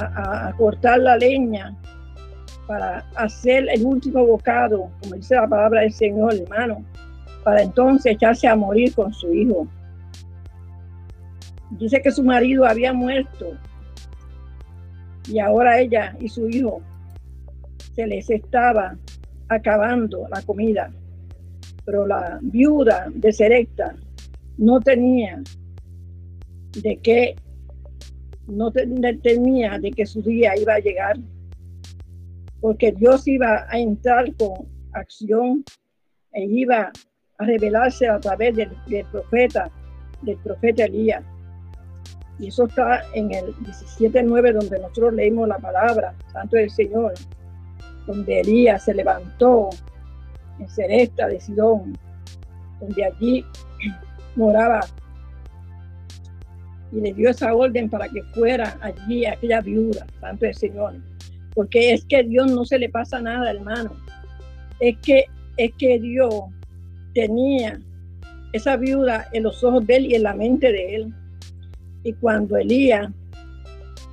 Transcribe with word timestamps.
a, 0.00 0.52
cortar 0.56 1.00
la 1.00 1.16
leña 1.16 1.76
para 2.66 3.04
hacer 3.16 3.68
el 3.68 3.84
último 3.84 4.24
bocado, 4.24 4.90
como 5.00 5.16
dice 5.16 5.34
la 5.34 5.48
palabra 5.48 5.80
del 5.82 5.92
Señor, 5.92 6.34
hermano, 6.34 6.84
para 7.44 7.62
entonces 7.62 8.12
echarse 8.12 8.46
a 8.46 8.56
morir 8.56 8.94
con 8.94 9.12
su 9.12 9.32
hijo. 9.32 9.66
Dice 11.70 12.00
que 12.02 12.10
su 12.10 12.22
marido 12.22 12.66
había 12.66 12.92
muerto 12.92 13.56
y 15.28 15.38
ahora 15.38 15.80
ella 15.80 16.16
y 16.20 16.28
su 16.28 16.48
hijo 16.48 16.80
se 17.94 18.06
les 18.06 18.28
estaba 18.30 18.96
acabando 19.48 20.26
la 20.28 20.42
comida. 20.42 20.90
Pero 21.84 22.06
la 22.06 22.38
viuda 22.42 23.06
de 23.12 23.32
Serecta 23.32 23.94
no 24.58 24.80
tenía 24.80 25.42
de 26.82 26.96
qué, 26.98 27.36
no 28.46 28.72
tenía 28.72 29.78
de 29.78 29.90
que 29.90 30.06
su 30.06 30.22
día 30.22 30.56
iba 30.56 30.74
a 30.74 30.80
llegar, 30.80 31.16
porque 32.60 32.92
Dios 32.92 33.26
iba 33.26 33.66
a 33.68 33.78
entrar 33.78 34.34
con 34.36 34.68
acción 34.92 35.64
e 36.32 36.44
iba 36.44 36.92
a 37.38 37.44
revelarse 37.44 38.08
a 38.08 38.20
través 38.20 38.56
del, 38.56 38.70
del 38.86 39.06
profeta, 39.06 39.70
del 40.22 40.36
profeta 40.38 40.84
Elías. 40.84 41.24
Y 42.38 42.48
eso 42.48 42.66
está 42.66 43.02
en 43.14 43.32
el 43.32 43.54
17.9 43.56 44.52
donde 44.52 44.78
nosotros 44.78 45.14
leímos 45.14 45.48
la 45.48 45.58
palabra, 45.58 46.14
Santo 46.32 46.56
del 46.56 46.70
Señor, 46.70 47.14
donde 48.06 48.40
Elías 48.40 48.84
se 48.84 48.94
levantó 48.94 49.70
en 50.58 50.68
Seresta 50.68 51.28
de 51.28 51.40
Sidón, 51.40 51.98
donde 52.80 53.04
allí 53.04 53.44
moraba 54.36 54.80
y 56.92 57.00
le 57.00 57.12
dio 57.12 57.30
esa 57.30 57.54
orden 57.54 57.88
para 57.88 58.08
que 58.08 58.22
fuera 58.34 58.78
allí 58.80 59.26
aquella 59.26 59.60
viuda, 59.60 60.06
Santo 60.20 60.46
del 60.46 60.54
Señor. 60.54 60.94
Porque 61.54 61.92
es 61.92 62.04
que 62.04 62.22
Dios 62.22 62.50
no 62.50 62.64
se 62.64 62.78
le 62.78 62.88
pasa 62.88 63.20
nada, 63.20 63.50
hermano. 63.50 63.92
Es 64.78 64.96
que, 64.98 65.26
es 65.56 65.72
que 65.78 65.98
Dios 65.98 66.34
tenía 67.14 67.80
esa 68.52 68.76
viuda 68.76 69.28
en 69.32 69.44
los 69.44 69.62
ojos 69.62 69.86
de 69.86 69.96
él 69.96 70.06
y 70.06 70.14
en 70.14 70.22
la 70.22 70.34
mente 70.34 70.72
de 70.72 70.96
él. 70.96 71.14
Y 72.02 72.12
cuando 72.14 72.56
Elías, 72.56 73.10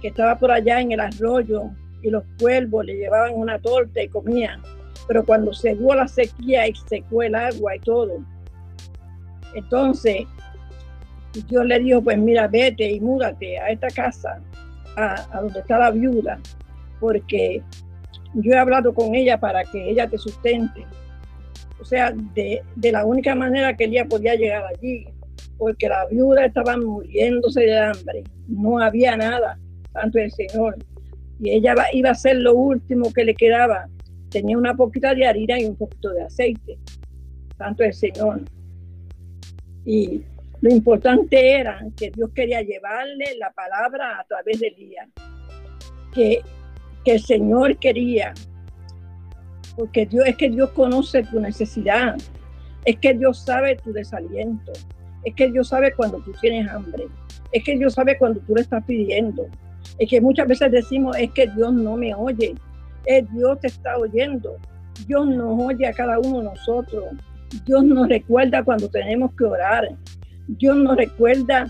que 0.01 0.09
estaba 0.09 0.37
por 0.37 0.51
allá 0.51 0.81
en 0.81 0.91
el 0.91 0.99
arroyo, 0.99 1.71
y 2.03 2.09
los 2.09 2.23
cuervos 2.39 2.85
le 2.85 2.95
llevaban 2.95 3.33
una 3.35 3.59
torta 3.59 4.01
y 4.01 4.07
comían, 4.07 4.61
pero 5.07 5.25
cuando 5.25 5.53
se 5.53 5.75
dio 5.75 5.93
la 5.93 6.07
sequía 6.07 6.67
y 6.67 6.73
secó 6.87 7.23
el 7.23 7.35
agua 7.35 7.75
y 7.75 7.79
todo, 7.79 8.23
entonces 9.53 10.25
Dios 11.43 11.65
le 11.65 11.79
dijo, 11.79 12.01
pues 12.01 12.17
mira, 12.17 12.47
vete 12.47 12.89
y 12.89 12.99
múdate 12.99 13.59
a 13.59 13.69
esta 13.69 13.87
casa, 13.87 14.41
a, 14.95 15.39
donde 15.41 15.59
está 15.59 15.77
la 15.77 15.91
viuda, 15.91 16.39
porque 16.99 17.61
yo 18.33 18.51
he 18.53 18.57
hablado 18.57 18.93
con 18.93 19.15
ella 19.15 19.39
para 19.39 19.63
que 19.63 19.89
ella 19.89 20.07
te 20.07 20.17
sustente. 20.17 20.85
O 21.79 21.85
sea, 21.85 22.11
de, 22.33 22.61
de 22.75 22.91
la 22.91 23.05
única 23.05 23.35
manera 23.35 23.75
que 23.75 23.85
ella 23.85 24.05
podía 24.05 24.35
llegar 24.35 24.63
allí, 24.65 25.07
porque 25.57 25.87
la 25.89 26.05
viuda 26.07 26.45
estaba 26.45 26.77
muriéndose 26.77 27.61
de 27.61 27.77
hambre, 27.77 28.23
no 28.47 28.79
había 28.79 29.15
nada, 29.17 29.59
tanto 29.93 30.19
el 30.19 30.31
Señor. 30.31 30.77
Y 31.39 31.51
ella 31.51 31.75
iba 31.93 32.11
a 32.11 32.15
ser 32.15 32.37
lo 32.37 32.55
último 32.55 33.13
que 33.13 33.23
le 33.23 33.35
quedaba. 33.35 33.87
Tenía 34.29 34.57
una 34.57 34.75
poquita 34.75 35.13
de 35.13 35.25
harina 35.25 35.59
y 35.59 35.65
un 35.65 35.75
poquito 35.75 36.09
de 36.11 36.23
aceite, 36.23 36.77
tanto 37.57 37.83
el 37.83 37.93
Señor. 37.93 38.41
Y 39.85 40.21
lo 40.61 40.69
importante 40.71 41.53
era 41.53 41.85
que 41.95 42.11
Dios 42.11 42.31
quería 42.33 42.61
llevarle 42.61 43.37
la 43.37 43.51
palabra 43.51 44.19
a 44.19 44.23
través 44.23 44.59
de 44.59 44.67
Elías, 44.67 45.07
que, 46.13 46.41
que 47.05 47.11
el 47.13 47.21
Señor 47.21 47.77
quería, 47.77 48.33
porque 49.75 50.05
Dios 50.05 50.25
es 50.27 50.35
que 50.35 50.49
Dios 50.49 50.71
conoce 50.71 51.23
tu 51.23 51.39
necesidad, 51.39 52.15
es 52.85 52.97
que 52.97 53.13
Dios 53.13 53.43
sabe 53.45 53.75
tu 53.75 53.93
desaliento, 53.93 54.71
es 55.23 55.35
que 55.35 55.51
Dios 55.51 55.67
sabe 55.67 55.93
cuando 55.93 56.19
tú 56.19 56.31
tienes 56.39 56.69
hambre. 56.69 57.07
Es 57.51 57.63
que 57.63 57.77
Dios 57.77 57.93
sabe 57.93 58.17
cuando 58.17 58.39
tú 58.41 58.55
le 58.55 58.61
estás 58.61 58.83
pidiendo. 58.85 59.47
Es 59.99 60.09
que 60.09 60.21
muchas 60.21 60.47
veces 60.47 60.71
decimos, 60.71 61.17
es 61.17 61.31
que 61.31 61.47
Dios 61.47 61.73
no 61.73 61.97
me 61.97 62.13
oye. 62.15 62.55
Es 63.05 63.29
Dios 63.33 63.59
te 63.59 63.67
está 63.67 63.97
oyendo. 63.97 64.55
Dios 65.05 65.27
nos 65.27 65.61
oye 65.61 65.87
a 65.87 65.93
cada 65.93 66.19
uno 66.19 66.39
de 66.39 66.45
nosotros. 66.45 67.05
Dios 67.65 67.83
nos 67.83 68.07
recuerda 68.07 68.63
cuando 68.63 68.89
tenemos 68.89 69.31
que 69.35 69.43
orar. 69.43 69.89
Dios 70.47 70.77
nos 70.77 70.95
recuerda 70.95 71.65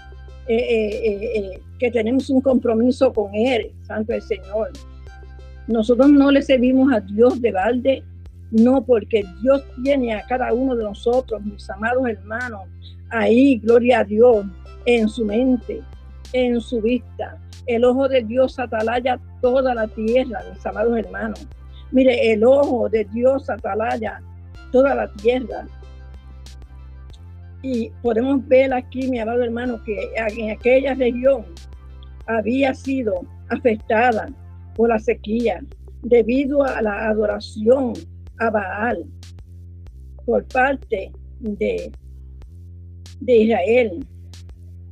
eh, 0.47 0.55
eh, 0.55 1.31
eh, 1.35 1.61
que 1.77 1.91
tenemos 1.91 2.29
un 2.29 2.41
compromiso 2.41 3.11
con 3.11 3.33
Él, 3.35 3.71
Santo 3.83 4.13
el 4.13 4.21
Señor. 4.21 4.71
Nosotros 5.67 6.09
no 6.09 6.31
le 6.31 6.41
servimos 6.41 6.93
a 6.93 7.01
Dios 7.01 7.41
de 7.41 7.51
balde, 7.51 8.03
no, 8.51 8.81
porque 8.81 9.25
Dios 9.41 9.63
tiene 9.83 10.13
a 10.13 10.25
cada 10.25 10.53
uno 10.53 10.75
de 10.75 10.85
nosotros, 10.85 11.43
mis 11.43 11.69
amados 11.69 12.07
hermanos, 12.07 12.61
ahí, 13.09 13.59
gloria 13.59 13.99
a 13.99 14.03
Dios, 14.05 14.45
en 14.85 15.09
su 15.09 15.25
mente, 15.25 15.81
en 16.31 16.61
su 16.61 16.81
vista. 16.81 17.37
El 17.65 17.83
ojo 17.83 18.07
de 18.07 18.23
Dios 18.23 18.57
atalaya 18.57 19.19
toda 19.41 19.75
la 19.75 19.87
tierra, 19.87 20.39
mis 20.53 20.65
amados 20.65 20.97
hermanos. 20.97 21.45
Mire, 21.91 22.31
el 22.31 22.45
ojo 22.45 22.87
de 22.87 23.03
Dios 23.13 23.49
atalaya 23.49 24.21
toda 24.71 24.95
la 24.95 25.11
tierra. 25.13 25.67
Y 27.61 27.91
podemos 28.01 28.47
ver 28.47 28.73
aquí, 28.73 29.09
mi 29.09 29.19
amado 29.19 29.43
hermano, 29.43 29.81
que 29.83 30.11
en 30.15 30.51
aquella 30.51 30.93
región 30.93 31.45
había 32.27 32.73
sido 32.73 33.21
afectada 33.49 34.29
por 34.75 34.89
la 34.89 34.99
sequía 34.99 35.63
debido 36.03 36.63
a 36.63 36.81
la 36.81 37.09
adoración 37.09 37.93
a 38.39 38.49
Baal 38.49 39.05
por 40.25 40.45
parte 40.47 41.11
de, 41.39 41.91
de 43.19 43.35
Israel. 43.35 44.05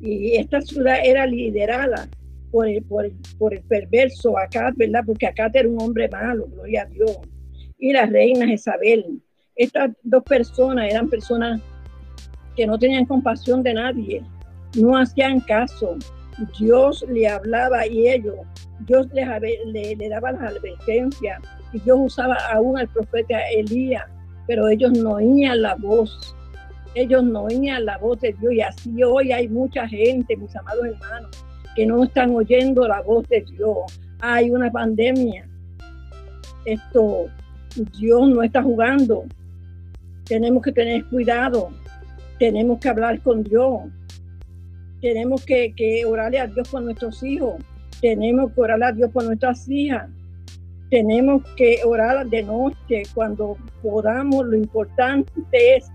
Y 0.02 0.36
esta 0.36 0.62
ciudad 0.62 0.98
era 1.04 1.26
liderada 1.26 2.08
por 2.52 2.68
el, 2.68 2.84
por, 2.84 3.12
por 3.38 3.54
el 3.54 3.62
perverso 3.64 4.38
acá, 4.38 4.74
¿verdad? 4.76 5.04
Porque 5.06 5.28
acá 5.28 5.52
era 5.54 5.68
un 5.68 5.82
hombre 5.82 6.10
malo, 6.10 6.48
gloria 6.48 6.84
a 6.84 6.86
Dios. 6.86 7.18
Y 7.78 7.94
la 7.94 8.06
reina 8.06 8.52
Isabel. 8.52 9.22
Estas 9.56 9.92
dos 10.04 10.24
personas 10.24 10.92
eran 10.92 11.10
personas 11.10 11.62
que 12.56 12.68
no 12.68 12.78
tenían 12.78 13.06
compasión 13.06 13.64
de 13.64 13.74
nadie, 13.74 14.24
no 14.78 14.98
hacían 14.98 15.40
caso. 15.42 15.96
Dios 16.60 17.06
le 17.10 17.28
hablaba 17.28 17.88
y 17.88 18.10
ellos, 18.10 18.36
Dios 18.82 19.08
les, 19.14 19.28
le, 19.68 19.96
le 19.96 20.10
daba 20.10 20.34
las 20.34 20.54
advertencias 20.54 21.42
Dios 21.84 21.98
usaba 22.00 22.38
aún 22.54 22.78
al 22.78 22.88
profeta 22.88 23.38
Elías, 23.50 24.06
pero 24.48 24.68
ellos 24.68 24.92
no 24.94 25.14
oían 25.14 25.62
la 25.62 25.76
voz. 25.76 26.36
Ellos 26.94 27.24
no 27.24 27.44
oían 27.44 27.86
la 27.86 27.98
voz 27.98 28.22
de 28.22 28.34
Dios. 28.40 28.54
Y 28.54 28.62
así 28.62 29.04
hoy 29.04 29.32
hay 29.32 29.48
mucha 29.50 29.88
gente, 29.88 30.38
mis 30.38 30.56
amados 30.56 30.86
hermanos, 30.86 31.46
que 31.76 31.86
no 31.86 32.04
están 32.04 32.34
oyendo 32.34 32.88
la 32.88 33.02
voz 33.02 33.28
de 33.28 33.44
Dios. 33.52 34.00
Hay 34.22 34.50
una 34.50 34.72
pandemia. 34.72 35.48
Esto, 36.64 37.26
Dios 38.00 38.30
no 38.30 38.42
está 38.42 38.64
jugando. 38.64 39.26
Tenemos 40.26 40.64
que 40.64 40.72
tener 40.72 41.04
cuidado. 41.06 41.70
Tenemos 42.40 42.80
que 42.80 42.90
hablar 42.90 43.22
con 43.22 43.44
Dios. 43.44 43.84
Tenemos 45.02 45.46
que, 45.46 46.04
orarle 46.08 46.40
a 46.40 46.48
Dios 46.48 46.68
por 46.70 46.82
nuestros 46.82 47.24
hijos. 47.24 47.56
Tenemos 48.02 48.52
que 48.54 48.62
orarle 48.62 48.86
a 48.86 48.92
Dios 48.92 49.12
por 49.12 49.24
nuestras 49.24 49.68
hijas 49.70 50.10
tenemos 50.90 51.44
que 51.58 51.80
orar 51.84 52.26
de 52.28 52.44
noche 52.44 53.04
cuando 53.14 53.58
podamos. 53.82 54.46
Lo 54.46 54.56
importante 54.56 55.32
es 55.52 55.92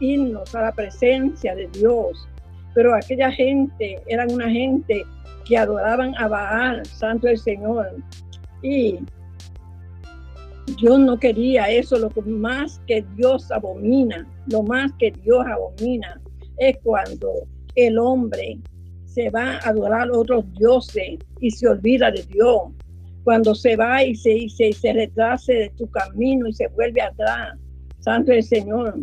irnos 0.00 0.54
a 0.54 0.62
la 0.62 0.72
presencia 0.72 1.54
de 1.54 1.66
Dios. 1.68 2.28
Pero 2.74 2.94
aquella 2.94 3.30
gente 3.32 4.00
eran 4.06 4.30
una 4.32 4.50
gente 4.50 5.04
que 5.44 5.56
adoraban 5.56 6.14
a 6.16 6.28
Baal, 6.28 6.84
Santo 6.86 7.26
del 7.26 7.38
Señor. 7.38 7.96
Y 8.62 9.00
Dios 10.80 10.98
no 10.98 11.18
quería 11.18 11.70
eso. 11.70 11.98
Lo 11.98 12.10
más 12.26 12.80
que 12.86 13.04
Dios 13.16 13.50
abomina, 13.50 14.26
lo 14.46 14.62
más 14.62 14.92
que 14.98 15.10
Dios 15.10 15.44
abomina 15.46 16.20
es 16.58 16.76
cuando 16.82 17.32
el 17.74 17.98
hombre 17.98 18.58
se 19.04 19.30
va 19.30 19.54
a 19.54 19.68
adorar 19.68 20.08
a 20.08 20.18
otros 20.18 20.44
dioses 20.54 21.18
y 21.40 21.50
se 21.50 21.68
olvida 21.68 22.10
de 22.10 22.22
Dios 22.24 22.62
cuando 23.24 23.54
se 23.54 23.74
va 23.74 24.04
y 24.04 24.14
se, 24.14 24.48
se, 24.48 24.92
retrase 24.92 25.54
de 25.54 25.70
tu 25.70 25.90
camino 25.90 26.46
y 26.46 26.52
se 26.52 26.68
vuelve 26.68 27.00
atrás. 27.00 27.58
Santo 28.00 28.32
el 28.32 28.42
Señor, 28.42 28.98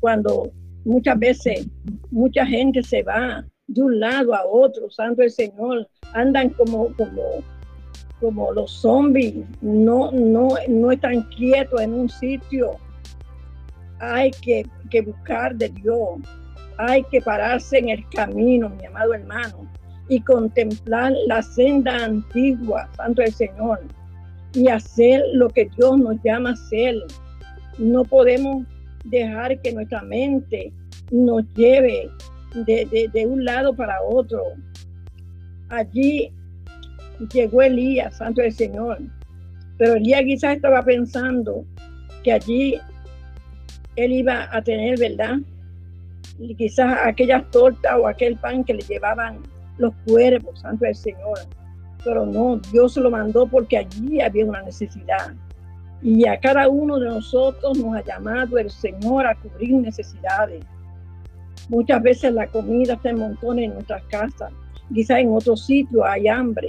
cuando 0.00 0.50
muchas 0.84 1.18
veces 1.18 1.68
mucha 2.10 2.44
gente 2.44 2.82
se 2.82 3.02
va 3.04 3.44
de 3.68 3.82
un 3.82 4.00
lado 4.00 4.34
a 4.34 4.44
otro, 4.44 4.90
Santo 4.90 5.22
el 5.22 5.30
Señor, 5.30 5.88
andan 6.14 6.50
como, 6.50 6.92
como, 6.96 7.22
como 8.20 8.52
los 8.52 8.70
zombies, 8.70 9.34
no, 9.62 10.12
no, 10.12 10.50
no 10.68 10.92
están 10.92 11.22
quietos 11.30 11.80
en 11.80 11.94
un 11.94 12.08
sitio. 12.08 12.76
Hay 13.98 14.30
que, 14.42 14.66
que 14.90 15.02
buscar 15.02 15.56
de 15.56 15.68
Dios, 15.70 16.20
hay 16.78 17.02
que 17.04 17.20
pararse 17.20 17.78
en 17.78 17.88
el 17.88 18.08
camino, 18.10 18.68
mi 18.68 18.86
amado 18.86 19.14
hermano, 19.14 19.66
y 20.08 20.20
contemplar 20.20 21.12
la 21.26 21.42
senda 21.42 22.04
antigua, 22.04 22.88
Santo 22.96 23.22
del 23.22 23.32
Señor, 23.32 23.80
y 24.54 24.68
hacer 24.68 25.22
lo 25.32 25.48
que 25.48 25.70
Dios 25.76 25.98
nos 25.98 26.16
llama 26.22 26.50
a 26.50 26.52
hacer. 26.54 26.94
No 27.78 28.04
podemos 28.04 28.66
dejar 29.04 29.60
que 29.60 29.72
nuestra 29.72 30.02
mente 30.02 30.72
nos 31.10 31.44
lleve 31.54 32.10
de, 32.66 33.08
de 33.12 33.26
un 33.26 33.44
lado 33.44 33.74
para 33.74 34.02
otro. 34.02 34.42
Allí 35.68 36.32
llegó 37.32 37.62
Elías, 37.62 38.16
Santo 38.16 38.42
del 38.42 38.52
Señor, 38.52 38.98
pero 39.78 39.94
Elías 39.94 40.22
quizás 40.22 40.56
estaba 40.56 40.82
pensando 40.82 41.64
que 42.22 42.32
allí 42.32 42.80
él 43.96 44.12
iba 44.12 44.48
a 44.54 44.62
tener, 44.62 44.98
¿verdad? 44.98 45.38
Y 46.38 46.54
quizás 46.54 46.98
aquellas 47.04 47.50
tortas 47.50 47.92
o 47.98 48.06
aquel 48.06 48.36
pan 48.36 48.64
que 48.64 48.74
le 48.74 48.82
llevaban 48.82 49.38
los 49.78 49.92
cuervos, 50.06 50.60
santo 50.60 50.84
del 50.84 50.94
Señor. 50.94 51.38
Pero 52.04 52.24
no, 52.24 52.56
Dios 52.72 52.96
lo 52.96 53.10
mandó 53.10 53.46
porque 53.46 53.78
allí 53.78 54.20
había 54.20 54.46
una 54.46 54.62
necesidad. 54.62 55.34
Y 56.02 56.26
a 56.26 56.38
cada 56.40 56.68
uno 56.68 56.98
de 56.98 57.08
nosotros 57.08 57.78
nos 57.78 57.96
ha 57.96 58.04
llamado 58.04 58.56
el 58.58 58.70
Señor 58.70 59.26
a 59.26 59.34
cubrir 59.34 59.74
necesidades. 59.74 60.64
Muchas 61.68 62.02
veces 62.02 62.32
la 62.32 62.46
comida 62.46 62.94
está 62.94 63.10
en 63.10 63.18
montones 63.18 63.66
en 63.66 63.74
nuestras 63.74 64.02
casas. 64.04 64.50
Quizás 64.94 65.18
en 65.18 65.32
otros 65.32 65.66
sitios 65.66 66.02
hay 66.06 66.26
hambre. 66.26 66.68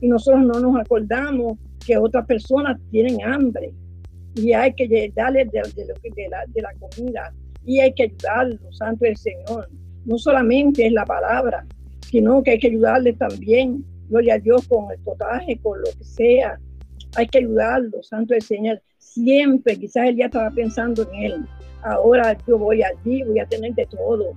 Y 0.00 0.08
nosotros 0.08 0.44
no 0.44 0.60
nos 0.60 0.80
acordamos 0.80 1.58
que 1.84 1.96
otras 1.96 2.26
personas 2.26 2.78
tienen 2.90 3.22
hambre 3.22 3.72
y 4.34 4.52
hay 4.52 4.72
que 4.74 5.12
darle 5.14 5.44
de, 5.46 6.62
la, 6.62 6.72
comida 6.78 7.32
y 7.64 7.80
hay 7.80 7.92
que 7.92 8.04
ayudarlos, 8.04 8.76
Santo 8.76 9.04
el 9.04 9.16
Señor. 9.16 9.68
No 10.04 10.16
solamente 10.18 10.86
es 10.86 10.92
la 10.92 11.04
palabra, 11.04 11.66
sino 12.10 12.42
que 12.42 12.52
hay 12.52 12.58
que 12.58 12.68
ayudarle 12.68 13.12
también, 13.14 13.84
gloria 14.08 14.34
a 14.34 14.38
Dios, 14.38 14.66
con 14.68 14.90
el 14.92 14.98
potaje, 15.00 15.58
con 15.58 15.78
lo 15.80 15.86
que 15.98 16.04
sea. 16.04 16.58
Hay 17.16 17.26
que 17.26 17.38
ayudarlos, 17.38 18.08
Santo 18.08 18.34
el 18.34 18.42
Señor. 18.42 18.80
Siempre, 18.98 19.76
quizás 19.76 20.08
él 20.08 20.16
ya 20.16 20.26
estaba 20.26 20.50
pensando 20.50 21.08
en 21.12 21.32
él. 21.32 21.46
Ahora 21.82 22.36
yo 22.46 22.58
voy 22.58 22.82
allí, 22.82 23.22
voy 23.24 23.40
a 23.40 23.46
tener 23.46 23.74
de 23.74 23.86
todo, 23.86 24.32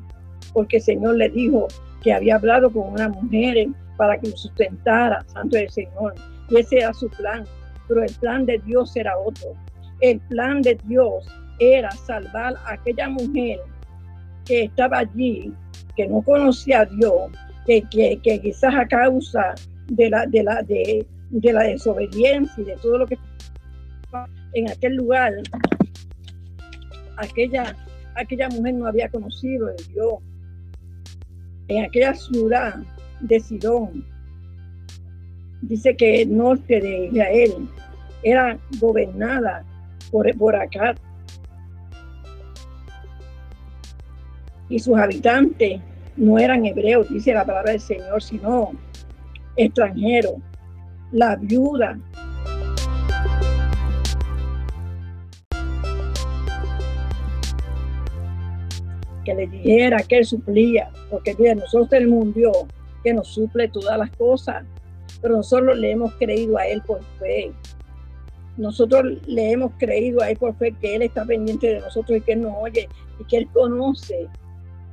porque 0.54 0.78
el 0.78 0.84
Señor 0.84 1.16
le 1.16 1.30
dijo 1.30 1.68
que 2.02 2.14
había 2.14 2.36
hablado 2.36 2.72
con 2.72 2.92
una 2.94 3.10
mujer 3.10 3.68
para 3.98 4.20
que 4.20 4.30
lo 4.30 4.38
sustentara, 4.38 5.24
Santo 5.28 5.58
el 5.58 5.70
Señor. 5.70 6.16
Y 6.50 6.58
ese 6.58 6.80
era 6.80 6.94
su 6.94 7.10
plan, 7.10 7.46
pero 7.88 8.04
el 8.04 8.14
plan 8.16 8.46
de 8.46 8.60
Dios 8.60 8.96
era 8.96 9.18
otro 9.18 9.56
el 10.02 10.20
plan 10.22 10.62
de 10.62 10.78
Dios 10.86 11.26
era 11.60 11.92
salvar 11.92 12.56
a 12.66 12.74
aquella 12.74 13.08
mujer 13.10 13.60
que 14.46 14.64
estaba 14.64 15.00
allí, 15.00 15.54
que 15.96 16.08
no 16.08 16.22
conocía 16.24 16.82
a 16.82 16.86
Dios, 16.86 17.32
que, 17.66 17.84
que, 17.92 18.42
quizás 18.42 18.74
a 18.74 18.88
causa 18.88 19.54
de 19.88 20.10
la, 20.10 20.26
de, 20.26 20.44
la, 20.44 20.64
de, 20.64 21.06
la 21.54 21.64
desobediencia 21.64 22.62
y 22.62 22.66
de 22.66 22.76
todo 22.78 22.98
lo 22.98 23.08
que 23.08 23.18
en 24.54 24.70
aquel 24.70 24.96
lugar, 24.96 25.34
aquella, 27.18 27.76
aquella 28.16 28.50
mujer 28.50 28.74
no 28.74 28.88
había 28.88 29.08
conocido 29.10 29.68
a 29.68 29.74
Dios. 29.94 30.16
En 31.68 31.86
aquella 31.86 32.14
ciudad 32.16 32.76
de 33.22 33.40
Sidón, 33.40 34.06
dice 35.62 35.96
que 35.96 36.24
el 36.24 36.36
norte 36.36 36.80
de 36.80 37.06
Israel 37.08 37.68
era 38.24 38.58
gobernada 38.80 39.64
por, 40.12 40.56
acá. 40.56 40.96
Y 44.70 44.80
sus 44.80 44.98
habitantes 44.98 45.82
no 46.18 46.38
eran 46.38 46.66
hebreos, 46.66 47.10
dice 47.10 47.34
la 47.34 47.46
palabra 47.46 47.72
del 47.72 47.82
Señor, 47.82 48.22
sino 48.22 48.72
extranjeros. 49.56 50.36
La 51.12 51.36
viuda 51.36 52.00
que 59.26 59.36
le 59.36 59.48
dijera 59.48 60.02
que 60.04 60.20
él 60.20 60.26
suplía, 60.26 60.90
porque 61.10 61.34
bien, 61.34 61.60
nosotros 61.60 61.90
tenemos 61.90 62.24
un 62.24 62.34
Dios 62.34 62.58
que 63.04 63.14
nos 63.14 63.28
suple 63.28 63.68
todas 63.68 63.98
las 63.98 64.12
cosas, 64.12 64.64
pero 65.22 65.38
nosotros 65.38 65.78
le 65.78 65.92
hemos 65.92 66.14
creído 66.16 66.58
a 66.58 66.68
él 66.68 66.82
por 66.86 67.04
fe. 67.20 67.52
Nosotros 68.58 69.18
le 69.28 69.52
hemos 69.52 69.72
creído 69.78 70.22
a 70.22 70.30
él 70.30 70.38
por 70.38 70.56
fe 70.56 70.74
que 70.80 70.96
Él 70.96 71.04
está 71.04 71.26
pendiente 71.26 71.68
de 71.68 71.80
nosotros 71.80 72.18
y 72.18 72.22
que 72.22 72.34
Él 72.34 72.42
nos 72.42 72.54
oye 72.60 72.88
y 73.20 73.24
que 73.24 73.38
Él 73.38 73.48
conoce 73.54 74.28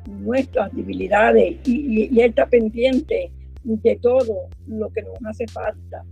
nuestras 0.06 0.75
debilidades 0.75 1.56
y, 1.66 2.20
Él 2.20 2.31
está 2.31 2.46
pendiente 2.46 3.31
de 3.64 3.96
todo 3.96 4.49
lo 4.66 4.90
que 4.90 5.02
nos 5.02 5.14
hace 5.26 5.46
falta. 5.49 6.04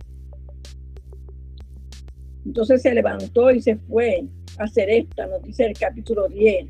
Entonces 2.45 2.81
se 2.81 2.93
levantó 2.93 3.51
y 3.51 3.61
se 3.61 3.75
fue 3.75 4.25
a 4.57 4.63
hacer 4.63 4.89
esta, 4.89 5.25
nos 5.27 5.41
dice 5.41 5.65
el 5.65 5.77
capítulo 5.77 6.27
10. 6.27 6.67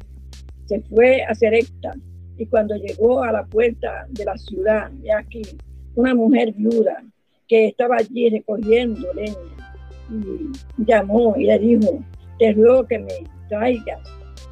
Se 0.66 0.82
fue 0.82 1.24
a 1.24 1.32
hacer 1.32 1.54
esta 1.54 1.94
y 2.38 2.46
cuando 2.46 2.76
llegó 2.76 3.24
a 3.24 3.32
la 3.32 3.46
puerta 3.46 4.06
de 4.10 4.26
la 4.26 4.38
ciudad, 4.38 4.90
de 4.92 5.12
aquí, 5.12 5.42
una 5.96 6.14
mujer 6.14 6.54
viuda 6.54 7.04
que 7.48 7.68
estaba 7.68 7.98
allí 7.98 8.30
recogiendo 8.30 9.12
leña 9.14 9.36
y 10.12 10.86
llamó 10.86 11.36
y 11.38 11.46
le 11.46 11.60
dijo, 11.60 12.00
te 12.40 12.54
ruego 12.54 12.86
que 12.86 13.00
me 13.00 13.24
traigas 13.50 14.00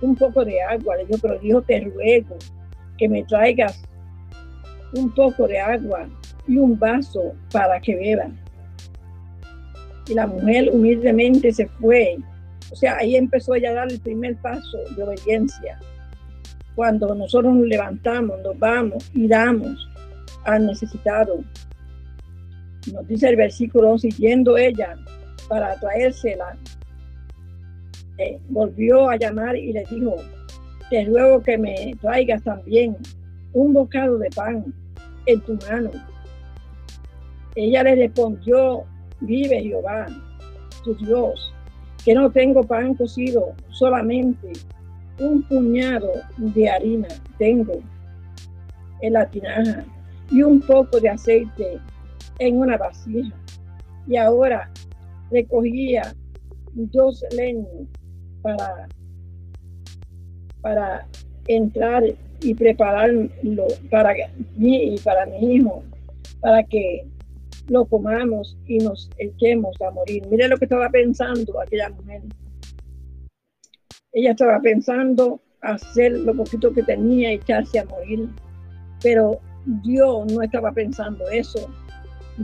un 0.02 0.16
poco 0.16 0.44
de 0.44 0.62
agua. 0.62 0.98
Le 0.98 1.06
dijo, 1.06 1.20
pero 1.22 1.40
dijo, 1.40 1.62
te 1.62 1.80
ruego 1.82 2.38
que 2.98 3.08
me 3.08 3.24
traigas 3.24 3.84
un 4.94 5.14
poco 5.14 5.48
de 5.48 5.60
agua 5.60 6.08
y 6.48 6.58
un 6.58 6.78
vaso 6.78 7.34
para 7.52 7.80
que 7.80 7.96
beba. 7.96 8.28
Y 10.08 10.14
la 10.14 10.28
mujer 10.28 10.70
humildemente 10.72 11.52
se 11.52 11.68
fue. 11.68 12.18
O 12.72 12.76
sea, 12.76 12.98
ahí 12.98 13.16
empezó 13.16 13.56
ella 13.56 13.72
a 13.72 13.74
dar 13.74 13.92
el 13.92 14.00
primer 14.00 14.36
paso 14.38 14.78
de 14.96 15.04
obediencia. 15.04 15.80
Cuando 16.76 17.16
nosotros 17.16 17.56
nos 17.56 17.68
levantamos, 17.68 18.40
nos 18.42 18.60
vamos 18.60 19.10
y 19.14 19.28
damos 19.28 19.90
al 20.44 20.68
necesitado. 20.68 21.44
Nos 22.94 23.08
dice 23.08 23.30
el 23.30 23.36
versículo 23.38 23.98
siguiendo 23.98 24.58
ella 24.58 24.96
para 25.48 25.80
traérsela, 25.80 26.58
eh, 28.18 28.40
volvió 28.50 29.10
a 29.10 29.18
llamar 29.18 29.56
y 29.56 29.74
le 29.74 29.84
dijo, 29.90 30.16
te 30.90 31.06
ruego 31.06 31.42
que 31.42 31.58
me 31.58 31.96
traigas 32.02 32.44
también 32.44 32.96
un 33.54 33.74
bocado 33.74 34.18
de 34.18 34.30
pan 34.30 34.74
en 35.26 35.42
tu 35.42 35.58
mano. 35.70 35.92
Ella 37.56 37.84
le 37.84 37.96
respondió, 37.96 38.84
vive 39.22 39.62
Jehová, 39.62 40.08
tu 40.84 40.94
Dios, 40.96 41.54
que 42.04 42.14
no 42.14 42.30
tengo 42.30 42.64
pan 42.64 42.94
cocido, 42.96 43.54
solamente 43.70 44.52
un 45.20 45.44
puñado 45.44 46.12
de 46.38 46.70
harina 46.70 47.08
tengo 47.38 47.80
en 49.02 49.14
la 49.14 49.30
tinaja 49.30 49.86
y 50.32 50.42
un 50.42 50.62
poco 50.62 51.00
de 51.00 51.10
aceite 51.10 51.80
en 52.40 52.58
una 52.58 52.78
vasija. 52.78 53.36
Y 54.08 54.18
ahora 54.18 54.70
recogía 55.32 56.14
dos 56.74 57.24
leños 57.36 57.88
para, 58.42 58.88
para 60.62 61.08
entrar 61.48 62.04
y 62.42 62.54
prepararlo 62.54 63.68
para 63.90 64.14
mí 64.56 64.96
y 64.96 65.00
para 65.00 65.26
mi 65.26 65.56
hijo, 65.56 65.84
para 66.42 66.64
que 66.64 67.08
lo 67.68 67.86
comamos 67.86 68.58
y 68.68 68.78
nos 68.80 69.10
echemos 69.18 69.76
a 69.82 69.92
morir. 69.92 70.24
Mire 70.30 70.48
lo 70.48 70.58
que 70.58 70.66
estaba 70.66 70.90
pensando 70.90 71.60
aquella 71.60 71.90
mujer. 71.90 72.22
Ella 74.16 74.32
estaba 74.32 74.62
pensando 74.62 75.42
hacer 75.60 76.14
lo 76.14 76.34
poquito 76.34 76.72
que 76.72 76.82
tenía 76.84 77.34
y 77.34 77.36
echarse 77.36 77.80
a 77.80 77.86
morir, 77.86 78.30
pero 79.04 79.42
Dios 79.84 80.32
no 80.32 80.42
estaba 80.42 80.72
pensando 80.72 81.28
eso. 81.30 81.70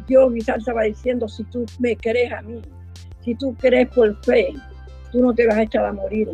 Dios 0.06 0.34
quizás 0.34 0.58
estaba 0.58 0.84
diciendo, 0.84 1.30
si 1.30 1.46
tú 1.46 1.66
me 1.80 1.96
crees 1.96 2.34
a 2.34 2.42
mí, 2.42 2.60
si 3.24 3.36
tú 3.36 3.56
crees 3.56 3.88
por 3.88 4.14
fe, 4.26 4.54
tú 5.14 5.22
no 5.22 5.34
te 5.34 5.48
vas 5.48 5.60
a 5.60 5.64
echar 5.64 5.86
a 5.86 5.94
morir. 5.94 6.30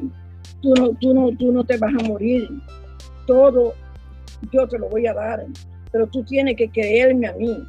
Tú 0.60 0.74
no, 0.74 0.90
tú 1.00 1.14
no, 1.14 1.32
tú 1.38 1.52
no 1.52 1.64
te 1.64 1.78
vas 1.78 1.94
a 1.94 2.08
morir. 2.08 2.50
Todo 3.28 3.76
yo 4.52 4.68
te 4.68 4.80
lo 4.80 4.90
voy 4.90 5.06
a 5.06 5.14
dar. 5.14 5.46
Pero 5.92 6.08
tú 6.08 6.24
tienes 6.24 6.56
que 6.56 6.68
creerme 6.68 7.28
a 7.28 7.34
mí. 7.34 7.64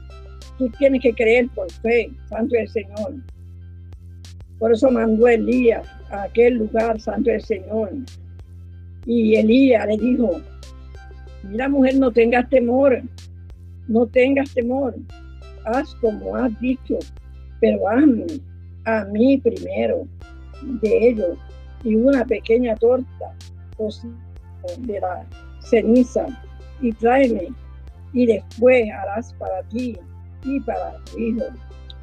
Tú 0.57 0.71
tienes 0.79 1.03
que 1.03 1.13
creer 1.13 1.49
por 1.55 1.71
fe, 1.71 2.11
Santo 2.31 2.57
del 2.57 2.69
Señor. 2.69 3.15
Por 4.59 4.73
eso 4.73 4.91
mandó 4.91 5.29
Elías 5.29 5.87
aquel 6.11 6.55
lugar, 6.55 7.01
Santo 7.01 7.31
del 7.31 7.43
Señor. 7.43 7.91
Y 9.07 9.37
Elías 9.37 9.87
le 9.87 9.97
dijo, 9.97 10.41
mira 11.43 11.69
mujer, 11.69 11.97
no 11.97 12.11
tengas 12.11 12.49
temor, 12.49 13.03
no 13.87 14.07
tengas 14.07 14.53
temor, 14.53 14.95
haz 15.65 15.95
como 15.97 16.37
has 16.37 16.59
dicho, 16.61 16.99
pero 17.61 17.89
hazme 17.89 18.27
a 18.85 19.05
mí 19.05 19.39
primero 19.39 20.07
de 20.63 21.09
ellos 21.09 21.39
y 21.85 21.95
una 21.95 22.25
pequeña 22.25 22.75
torta 22.77 23.35
de 24.79 25.01
la 25.01 25.25
ceniza 25.61 26.27
y 26.81 26.93
tráeme 26.93 27.49
y 28.13 28.27
después 28.27 28.91
harás 28.91 29.33
para 29.35 29.63
ti 29.65 29.97
y 30.45 30.61
para 30.61 30.97
tu 31.05 31.19
hijo. 31.19 31.45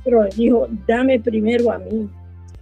Pero 0.04 0.24
le 0.24 0.30
dijo, 0.30 0.68
dame 0.88 1.20
primero 1.20 1.72
a 1.72 1.80
mí. 1.80 2.10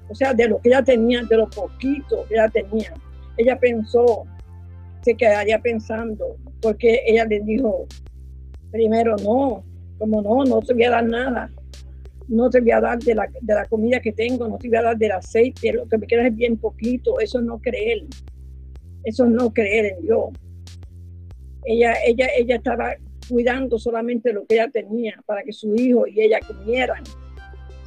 O 0.10 0.16
sea, 0.16 0.34
de 0.34 0.48
lo 0.48 0.60
que 0.60 0.70
ella 0.70 0.84
tenía, 0.84 1.24
de 1.24 1.38
lo 1.38 1.50
poquito 1.50 2.26
que 2.28 2.36
ella 2.36 2.50
tenía. 2.50 2.94
Ella 3.38 3.58
pensó, 3.60 4.26
se 5.02 5.16
quedaría 5.16 5.60
pensando, 5.60 6.38
porque 6.62 7.02
ella 7.06 7.26
le 7.26 7.40
dijo, 7.42 7.88
primero 8.72 9.16
no, 9.18 9.64
como 9.98 10.22
no, 10.22 10.44
no 10.44 10.60
te 10.62 10.74
voy 10.74 10.84
a 10.84 10.92
dar 10.92 11.06
nada. 11.06 11.50
No 12.28 12.50
te 12.50 12.62
voy 12.62 12.72
a 12.72 12.80
dar 12.80 13.00
de 13.00 13.16
la, 13.16 13.28
de 13.42 13.54
la 13.54 13.66
comida 13.66 14.00
que 14.00 14.14
tengo, 14.14 14.48
no 14.48 14.58
te 14.58 14.70
voy 14.70 14.78
a 14.78 14.82
dar 14.82 14.98
del 14.98 15.12
aceite, 15.12 15.74
lo 15.74 15.88
que 15.88 15.98
me 15.98 16.08
queda 16.08 16.28
es 16.28 16.36
bien 16.36 16.58
poquito. 16.58 17.20
Eso 17.20 17.42
no 17.42 17.60
creer. 17.60 18.04
Eso 19.04 19.26
no 19.26 19.54
creer 19.54 19.94
en 19.94 20.02
Dios. 20.02 20.30
Ella, 21.66 21.96
ella, 22.06 22.28
ella 22.38 22.56
estaba 22.56 22.96
cuidando 23.30 23.78
solamente 23.78 24.34
lo 24.34 24.46
que 24.46 24.56
ella 24.56 24.70
tenía 24.72 25.16
para 25.26 25.44
que 25.44 25.52
su 25.52 25.76
hijo 25.76 26.08
y 26.08 26.22
ella 26.22 26.40
comieran. 26.46 27.04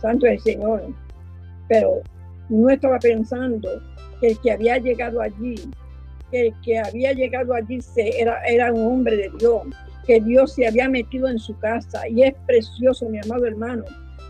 Santo 0.01 0.27
es 0.27 0.33
el 0.33 0.41
Señor. 0.41 0.95
Pero 1.69 2.03
no 2.49 2.71
estaba 2.71 2.99
pensando 2.99 3.69
que 4.21 4.29
el 4.29 4.39
que 4.41 4.53
había 4.53 4.79
llegado 4.79 5.21
allí, 5.21 5.57
que 6.31 6.49
el 6.49 6.55
que 6.63 6.79
había 6.79 7.13
llegado 7.13 7.55
allí 7.55 7.79
era 7.97 8.73
un 8.73 8.87
hombre 8.87 9.17
de 9.17 9.31
Dios, 9.39 9.63
que 10.07 10.21
Dios 10.21 10.55
se 10.55 10.67
había 10.67 10.89
metido 10.89 11.29
en 11.29 11.39
su 11.39 11.57
casa. 11.59 12.09
Y 12.09 12.23
es 12.23 12.35
precioso, 12.47 13.09
mi 13.09 13.19
amado 13.19 13.47
hermano, 13.47 13.85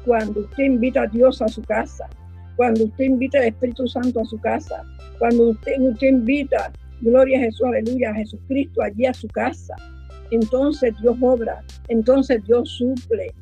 cuando 0.05 0.41
usted 0.41 0.65
invita 0.65 1.03
a 1.03 1.07
Dios 1.07 1.43
a 1.43 1.49
su 1.49 1.63
casa, 1.63 2.09
cuando 2.57 2.85
usted 2.85 3.05
invita 3.05 3.39
al 3.39 3.45
Espíritu 3.45 3.87
Santo 3.87 4.21
a 4.21 4.25
su 4.25 4.41
casa, 4.41 4.83
cuando 5.19 5.51
usted, 5.51 5.79
usted 5.81 6.09
invita, 6.09 6.73
gloria 7.01 7.39
a 7.39 7.43
Jesús, 7.43 7.67
aleluya, 7.67 8.11
a 8.11 8.15
Jesucristo 8.15 8.83
allí 8.83 9.05
a 9.07 9.13
su 9.13 9.29
casa 9.29 9.75
entonces 10.31 10.95
Dios 11.01 11.17
obra, 11.21 11.63
entonces 11.89 12.43
Dios 12.45 12.69
suple, 12.71 13.33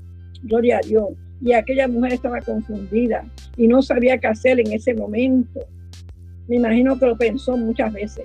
gloria 0.42 0.78
a 0.78 0.86
Dios. 0.86 1.10
Y 1.40 1.52
aquella 1.52 1.88
mujer 1.88 2.14
estaba 2.14 2.40
confundida 2.40 3.24
y 3.56 3.68
no 3.68 3.82
sabía 3.82 4.18
qué 4.18 4.26
hacer 4.26 4.60
en 4.60 4.72
ese 4.72 4.94
momento. 4.94 5.60
Me 6.48 6.56
imagino 6.56 6.98
que 6.98 7.06
lo 7.06 7.16
pensó 7.16 7.56
muchas 7.56 7.92
veces. 7.92 8.24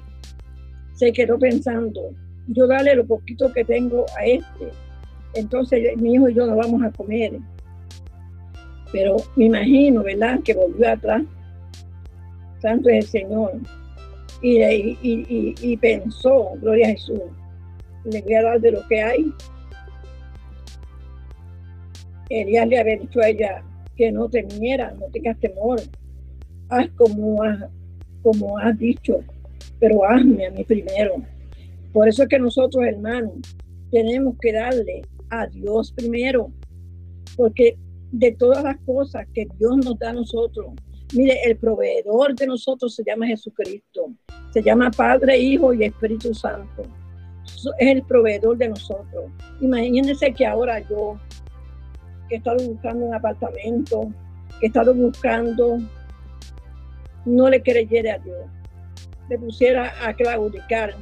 Se 0.93 1.12
quedó 1.13 1.38
pensando, 1.39 2.12
yo 2.48 2.67
dale 2.67 2.95
lo 2.95 3.05
poquito 3.05 3.51
que 3.53 3.63
tengo 3.63 4.05
a 4.17 4.25
este. 4.25 4.69
Entonces 5.36 5.95
mi 5.98 6.13
hijo 6.15 6.29
y 6.29 6.33
yo 6.33 6.45
no 6.45 6.55
vamos 6.55 6.83
a 6.83 6.91
comer. 6.91 7.39
Pero 8.91 9.17
me 9.36 9.45
imagino, 9.45 10.03
¿verdad? 10.03 10.39
Que 10.43 10.53
volvió 10.53 10.89
atrás. 10.89 11.24
Santo 12.59 12.89
es 12.89 13.05
el 13.05 13.09
Señor. 13.12 13.53
Y, 14.41 14.57
y, 14.63 15.55
y 15.62 15.77
pensó, 15.77 16.51
gloria 16.62 16.88
a 16.88 16.91
Jesús, 16.91 17.19
le 18.05 18.21
voy 18.21 18.33
a 18.33 18.43
dar 18.43 18.62
de 18.62 18.71
lo 18.71 18.88
que 18.88 19.01
hay. 19.01 19.33
Elías 22.29 22.67
le 22.67 22.79
había 22.79 22.98
dicho 22.98 23.19
a 23.19 23.27
ella 23.27 23.63
que 24.00 24.13
no 24.13 24.29
temiera, 24.29 24.96
no 24.98 25.08
tengas 25.08 25.38
temor, 25.41 25.82
haz 26.70 26.89
como 26.96 27.44
has, 27.44 27.65
como 28.24 28.58
has 28.58 28.79
dicho, 28.79 29.20
pero 29.77 30.06
hazme 30.10 30.48
a 30.48 30.51
mí 30.51 30.63
primero. 30.63 31.22
Por 31.91 32.08
eso 32.08 32.24
es 32.24 32.29
que 32.29 32.39
nosotros, 32.39 32.82
hermanos, 32.86 33.34
tenemos 33.91 34.38
que 34.39 34.53
darle 34.53 35.01
a 35.29 35.48
Dios 35.48 35.91
primero, 35.91 36.50
porque 37.36 37.77
de 38.13 38.32
todas 38.32 38.63
las 38.63 38.77
cosas 38.86 39.27
que 39.34 39.46
Dios 39.58 39.75
nos 39.84 40.00
da 40.00 40.12
a 40.12 40.13
nosotros, 40.13 40.68
mire, 41.13 41.38
el 41.44 41.58
proveedor 41.58 42.34
de 42.36 42.48
nosotros 42.48 42.96
se 42.96 43.03
llama 43.06 43.27
Jesucristo, 43.27 44.13
se 44.53 44.63
llama 44.63 44.91
Padre, 44.91 45.38
Hijo 45.38 45.74
y 45.74 45.84
Espíritu 45.84 46.34
Santo 46.34 46.84
es 47.77 47.88
el 47.88 48.03
proveedor 48.03 48.58
de 48.58 48.70
nosotros. 48.70 49.25
Imagínense 49.60 50.34
que 50.34 50.46
ahora 50.46 50.79
yo, 50.88 51.20
que 52.29 52.36
he 52.36 52.38
estado 52.38 52.63
buscando 52.65 53.05
un 53.05 53.13
apartamento, 53.13 54.12
que 54.59 54.65
he 54.65 54.67
estado 54.67 54.93
buscando, 54.93 55.79
no 57.25 57.50
le 57.50 57.62
creyera 57.62 58.15
a 58.15 58.19
Dios, 58.19 58.45
me 59.29 59.38
pusiera 59.38 59.91
a 60.05 60.13
claudicar, 60.13 60.93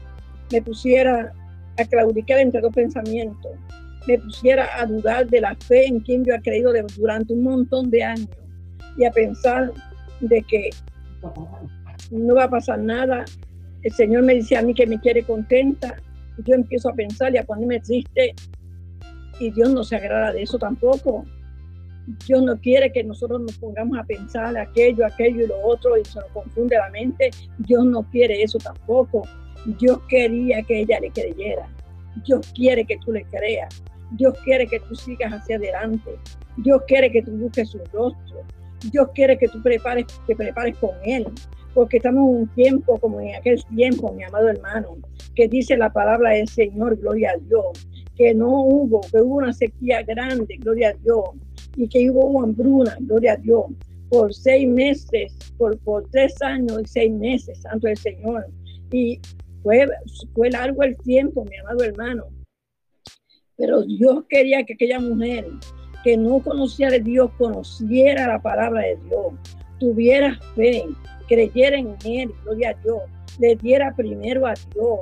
me 0.52 0.62
pusiera 0.62 1.32
a 1.78 1.86
claudicar 1.86 2.40
entre 2.40 2.62
dos 2.62 2.74
pensamientos, 2.74 3.52
me 4.08 4.18
pusiera 4.18 4.68
a 4.80 4.86
dudar 4.86 5.28
de 5.28 5.42
la 5.42 5.56
fe 5.56 5.86
en 5.86 6.00
quien 6.00 6.24
yo 6.24 6.34
he 6.34 6.42
creído 6.42 6.72
durante 6.98 7.34
un 7.34 7.44
montón 7.44 7.92
de 7.92 8.04
años 8.04 8.30
y 8.98 9.06
a 9.06 9.12
pensar 9.12 9.72
de 10.22 10.42
que 10.44 10.70
no 12.10 12.36
va 12.36 12.46
a 12.46 12.50
pasar 12.50 12.80
nada. 12.80 13.26
El 13.84 13.92
Señor 13.92 14.24
me 14.24 14.34
dice 14.34 14.58
a 14.58 14.62
mí 14.62 14.74
que 14.74 14.88
me 14.88 15.00
quiere 15.00 15.24
contenta 15.24 15.98
yo 16.44 16.54
empiezo 16.54 16.90
a 16.90 16.94
pensar 16.94 17.34
y 17.34 17.38
a 17.38 17.44
ponerme 17.44 17.80
triste 17.80 18.36
y 19.40 19.52
Dios 19.52 19.72
no 19.72 19.84
se 19.84 19.96
agrada 19.96 20.34
de 20.34 20.44
eso 20.44 20.58
tampoco. 20.58 21.26
Dios 22.26 22.42
no 22.42 22.58
quiere 22.60 22.92
que 22.92 23.04
nosotros 23.04 23.42
nos 23.42 23.58
pongamos 23.58 23.98
a 23.98 24.04
pensar 24.04 24.58
aquello, 24.58 25.06
aquello 25.06 25.44
y 25.44 25.48
lo 25.48 25.60
otro 25.66 25.98
y 25.98 26.06
se 26.06 26.20
nos 26.20 26.30
confunde 26.32 26.78
la 26.78 26.90
mente. 26.90 27.32
Dios 27.60 27.86
no 27.86 28.04
quiere 28.10 28.42
eso 28.42 28.58
tampoco. 28.60 29.24
Dios 29.80 30.00
quería 30.08 30.64
que 30.64 30.82
ella 30.82 31.00
le 31.02 31.12
creyera. 31.12 31.68
Dios 32.26 32.52
quiere 32.56 32.86
que 32.86 32.98
tú 33.00 33.12
le 33.12 33.24
creas. 33.26 33.84
Dios 34.12 34.34
quiere 34.46 34.68
que 34.68 34.80
tú 34.80 34.96
sigas 34.96 35.34
hacia 35.34 35.58
adelante. 35.58 36.18
Dios 36.58 36.82
quiere 36.88 37.12
que 37.12 37.22
tú 37.22 37.32
busques 37.32 37.70
su 37.70 37.80
rostro. 37.92 38.42
Dios 38.92 39.10
quiere 39.14 39.38
que 39.38 39.50
tú 39.50 39.62
prepares, 39.62 40.06
te 40.26 40.36
prepares 40.36 40.78
con 40.78 40.92
Él 41.04 41.28
porque 41.78 41.98
estamos 41.98 42.28
en 42.28 42.36
un 42.42 42.48
tiempo 42.56 42.98
como 42.98 43.22
en 43.22 43.36
aquel 43.36 43.64
tiempo, 43.66 44.12
mi 44.12 44.24
amado 44.24 44.50
hermano, 44.50 44.98
que 45.36 45.48
dice 45.48 45.78
la 45.78 45.94
palabra 45.94 46.32
del 46.32 46.48
Señor, 46.48 46.98
gloria 46.98 47.34
a 47.36 47.38
Dios, 47.38 47.88
que 48.16 48.34
no 48.34 48.50
hubo, 48.64 49.02
que 49.02 49.22
hubo 49.22 49.36
una 49.36 49.54
sequía 49.54 50.02
grande, 50.02 50.58
gloria 50.58 50.90
a 50.90 50.94
Dios, 50.94 51.30
y 51.76 51.88
que 51.88 52.10
hubo 52.10 52.42
hambruna, 52.42 52.98
gloria 53.02 53.34
a 53.34 53.36
Dios, 53.38 53.66
por 54.10 54.34
seis 54.34 54.68
meses, 54.68 55.38
por, 55.60 55.78
tres 56.10 56.42
años 56.42 56.82
y 56.82 56.88
seis 56.88 57.12
meses, 57.14 57.62
santo 57.62 57.88
el 57.88 57.98
Señor. 57.98 58.48
Y 58.92 59.20
fue 59.62 60.50
largo 60.50 60.82
el 60.82 60.98
tiempo, 60.98 61.46
mi 61.46 61.58
amado 61.58 61.84
hermano. 61.84 62.24
Pero 63.56 63.84
Dios 63.84 64.24
quería 64.28 64.64
que 64.64 64.74
aquella 64.74 65.00
mujer 65.00 65.46
que 66.04 66.18
no 66.18 66.40
conocía 66.40 66.90
de 66.90 67.02
Dios 67.02 67.30
conociera 67.38 68.28
la 68.28 68.42
palabra 68.42 68.82
de 68.82 68.98
Dios, 69.08 69.34
tuviera 69.80 70.40
fe, 70.56 70.84
creyera 71.28 71.78
en 71.78 71.96
él, 72.06 72.32
gloria 72.44 72.72
a 72.72 72.84
Dios, 72.84 73.02
le 73.40 73.56
diera 73.56 73.94
primero 73.96 74.46
a 74.46 74.54
Dios. 74.74 75.00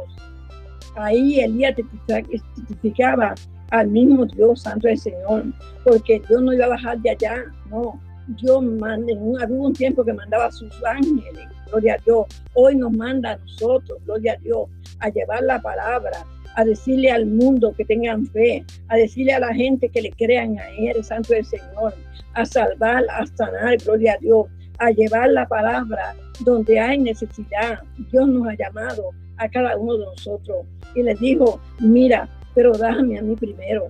Ahí 0.96 1.40
Elías 1.40 1.76
testificaba 2.08 3.36
al 3.72 3.88
mismo 3.88 4.26
Dios 4.26 4.62
Santo 4.62 4.88
del 4.88 4.98
Señor, 4.98 5.44
porque 5.84 6.22
Dios 6.28 6.42
no 6.42 6.54
iba 6.54 6.66
a 6.66 6.70
bajar 6.70 7.00
de 7.00 7.12
allá, 7.12 7.44
no. 7.70 8.00
Dios 8.42 8.64
manda, 8.64 9.14
había 9.42 9.58
un 9.58 9.74
tiempo 9.74 10.04
que 10.04 10.14
mandaba 10.14 10.46
a 10.46 10.52
sus 10.52 10.72
ángeles, 10.84 11.48
gloria 11.68 11.94
a 11.96 12.04
Dios. 12.04 12.26
Hoy 12.56 12.76
nos 12.76 12.92
manda 12.92 13.34
a 13.34 13.38
nosotros, 13.38 14.00
gloria 14.06 14.34
a 14.34 14.38
Dios, 14.38 14.68
a 15.00 15.10
llevar 15.10 15.44
la 15.44 15.62
palabra, 15.62 16.26
a 16.56 16.66
decirle 16.66 17.12
al 17.12 17.26
mundo 17.26 17.74
que 17.78 17.86
tengan 17.86 18.26
fe, 18.28 18.66
a 18.88 18.96
decirle 18.96 19.34
a 19.34 19.40
la 19.40 19.54
gente 19.54 19.90
que 19.90 20.02
le 20.02 20.12
crean 20.12 20.58
a 20.58 20.70
Él, 20.70 21.04
Santo 21.04 21.34
del 21.34 21.46
Señor, 21.46 21.94
a 22.34 22.46
salvar, 22.46 23.04
a 23.12 23.28
sanar, 23.28 23.78
gloria 23.78 24.14
a 24.14 24.18
Dios, 24.18 24.48
a 24.80 24.92
llevar 24.92 25.30
la 25.30 25.48
palabra 25.48 26.16
donde 26.42 26.80
hay 26.80 26.98
necesidad. 26.98 27.80
Dios 28.12 28.28
nos 28.28 28.48
ha 28.48 28.56
llamado 28.56 29.12
a 29.38 29.50
cada 29.50 29.78
uno 29.78 29.98
de 29.98 30.06
nosotros 30.06 30.66
y 30.96 31.04
les 31.04 31.20
dijo, 31.20 31.60
mira, 31.80 32.28
pero 32.54 32.72
dame 32.74 33.20
a 33.20 33.22
mí 33.22 33.36
primero, 33.36 33.90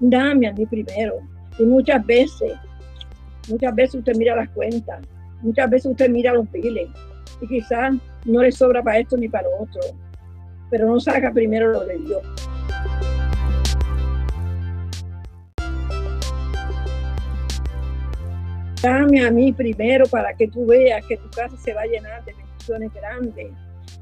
dame 0.00 0.48
a 0.48 0.52
mí 0.52 0.66
primero. 0.66 1.16
Y 1.58 1.64
muchas 1.64 2.04
veces, 2.06 2.52
muchas 3.48 3.74
veces 3.74 3.94
usted 3.96 4.16
mira 4.16 4.36
las 4.36 4.48
cuentas, 4.50 5.00
muchas 5.42 5.68
veces 5.70 5.90
usted 5.92 6.08
mira 6.08 6.32
los 6.32 6.48
piles 6.48 6.88
y 7.40 7.48
quizás 7.48 7.94
no 8.24 8.42
le 8.42 8.52
sobra 8.52 8.82
para 8.82 8.98
esto 8.98 9.16
ni 9.16 9.28
para 9.28 9.48
otro, 9.60 9.80
pero 10.70 10.86
no 10.86 10.98
saca 11.00 11.32
primero 11.32 11.72
lo 11.72 11.84
de 11.84 11.98
Dios. 11.98 12.22
Dame 18.84 19.24
a 19.24 19.30
mí 19.30 19.50
primero 19.50 20.04
para 20.04 20.34
que 20.34 20.46
tú 20.46 20.66
veas 20.66 21.02
que 21.06 21.16
tu 21.16 21.30
casa 21.30 21.56
se 21.56 21.72
va 21.72 21.80
a 21.80 21.86
llenar 21.86 22.22
de 22.26 22.34
bendiciones 22.34 22.92
grandes 22.92 23.46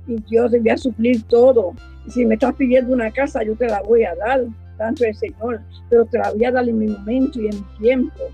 y 0.08 0.16
Dios 0.28 0.50
te 0.50 0.58
voy 0.58 0.70
a 0.70 0.76
suplir 0.76 1.22
todo. 1.28 1.72
Si 2.08 2.26
me 2.26 2.34
estás 2.34 2.56
pidiendo 2.56 2.92
una 2.92 3.12
casa, 3.12 3.44
yo 3.44 3.54
te 3.54 3.68
la 3.68 3.80
voy 3.82 4.02
a 4.02 4.16
dar, 4.16 4.44
tanto 4.78 5.04
el 5.04 5.14
Señor, 5.14 5.60
pero 5.88 6.04
te 6.06 6.18
la 6.18 6.32
voy 6.32 6.44
a 6.46 6.50
dar 6.50 6.68
en 6.68 6.78
mi 6.80 6.88
momento 6.88 7.40
y 7.40 7.46
en 7.46 7.54
mi 7.54 7.78
tiempo, 7.78 8.24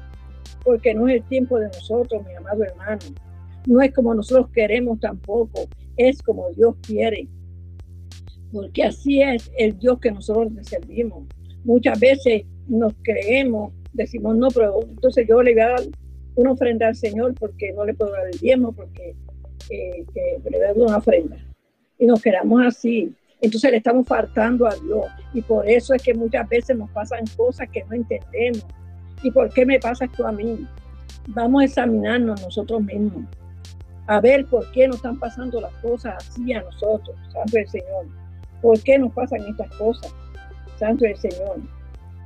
porque 0.65 0.95
no 0.95 1.07
es 1.07 1.17
el 1.17 1.23
tiempo 1.25 1.59
de 1.59 1.67
nosotros, 1.67 2.25
mi 2.27 2.33
amado 2.33 2.65
hermano. 2.65 3.03
No 3.67 3.83
es 3.83 3.93
como 3.93 4.15
nosotros 4.15 4.49
queremos 4.55 4.99
tampoco, 5.01 5.69
es 5.99 6.23
como 6.23 6.49
Dios 6.57 6.77
quiere. 6.81 7.29
Porque 8.51 8.85
así 8.85 9.21
es 9.21 9.51
el 9.59 9.79
Dios 9.79 10.01
que 10.01 10.13
nosotros 10.13 10.51
le 10.55 10.65
servimos. 10.65 11.25
Muchas 11.65 12.01
veces 12.01 12.45
nos 12.69 12.95
creemos, 13.03 13.75
decimos, 13.93 14.35
no, 14.35 14.49
pero 14.49 14.81
entonces 14.89 15.27
yo 15.29 15.43
le 15.43 15.53
voy 15.53 15.61
a 15.61 15.69
dar 15.69 15.83
una 16.39 16.53
ofrenda 16.53 16.87
al 16.87 16.95
Señor 16.95 17.35
porque 17.35 17.73
no 17.73 17.85
le 17.85 17.95
puedo 17.95 18.13
dar 18.13 18.29
el 18.33 18.39
diezmo, 18.39 18.71
porque 18.71 19.17
eh, 19.71 20.07
una 20.77 20.99
ofrenda. 20.99 21.37
Y 21.99 22.07
nos 22.07 22.23
quedamos 22.23 22.65
así. 22.65 23.13
Entonces 23.41 23.73
le 23.73 23.79
estamos 23.79 24.07
faltando 24.07 24.67
a 24.69 24.75
Dios. 24.77 25.07
Y 25.35 25.43
por 25.43 25.69
eso 25.69 25.95
es 25.95 26.03
que 26.03 26.15
muchas 26.15 26.49
veces 26.49 26.77
nos 26.77 26.89
pasan 26.91 27.25
cosas 27.37 27.69
que 27.71 27.83
no 27.85 27.95
entendemos. 27.95 28.65
¿Y 29.25 29.33
por 29.33 29.53
qué 29.53 29.67
me 29.67 29.81
pasa 29.81 30.05
esto 30.05 30.29
a 30.29 30.31
mí? 30.31 30.65
Vamos 31.27 31.63
a 31.63 31.65
examinarnos 31.65 32.41
nosotros 32.41 32.83
mismos. 32.83 33.25
A 34.07 34.21
ver 34.21 34.47
por 34.47 34.71
qué 34.71 34.87
nos 34.87 34.97
están 34.97 35.19
pasando 35.19 35.61
las 35.61 35.73
cosas 35.83 36.15
así 36.19 36.53
a 36.53 36.63
nosotros, 36.63 37.17
Santo 37.33 37.57
del 37.57 37.69
Señor. 37.69 38.07
¿Por 38.63 38.81
qué 38.81 38.97
nos 38.97 39.13
pasan 39.13 39.41
estas 39.41 39.71
cosas? 39.75 40.15
Santo 40.79 41.05
del 41.05 41.17
Señor. 41.17 41.59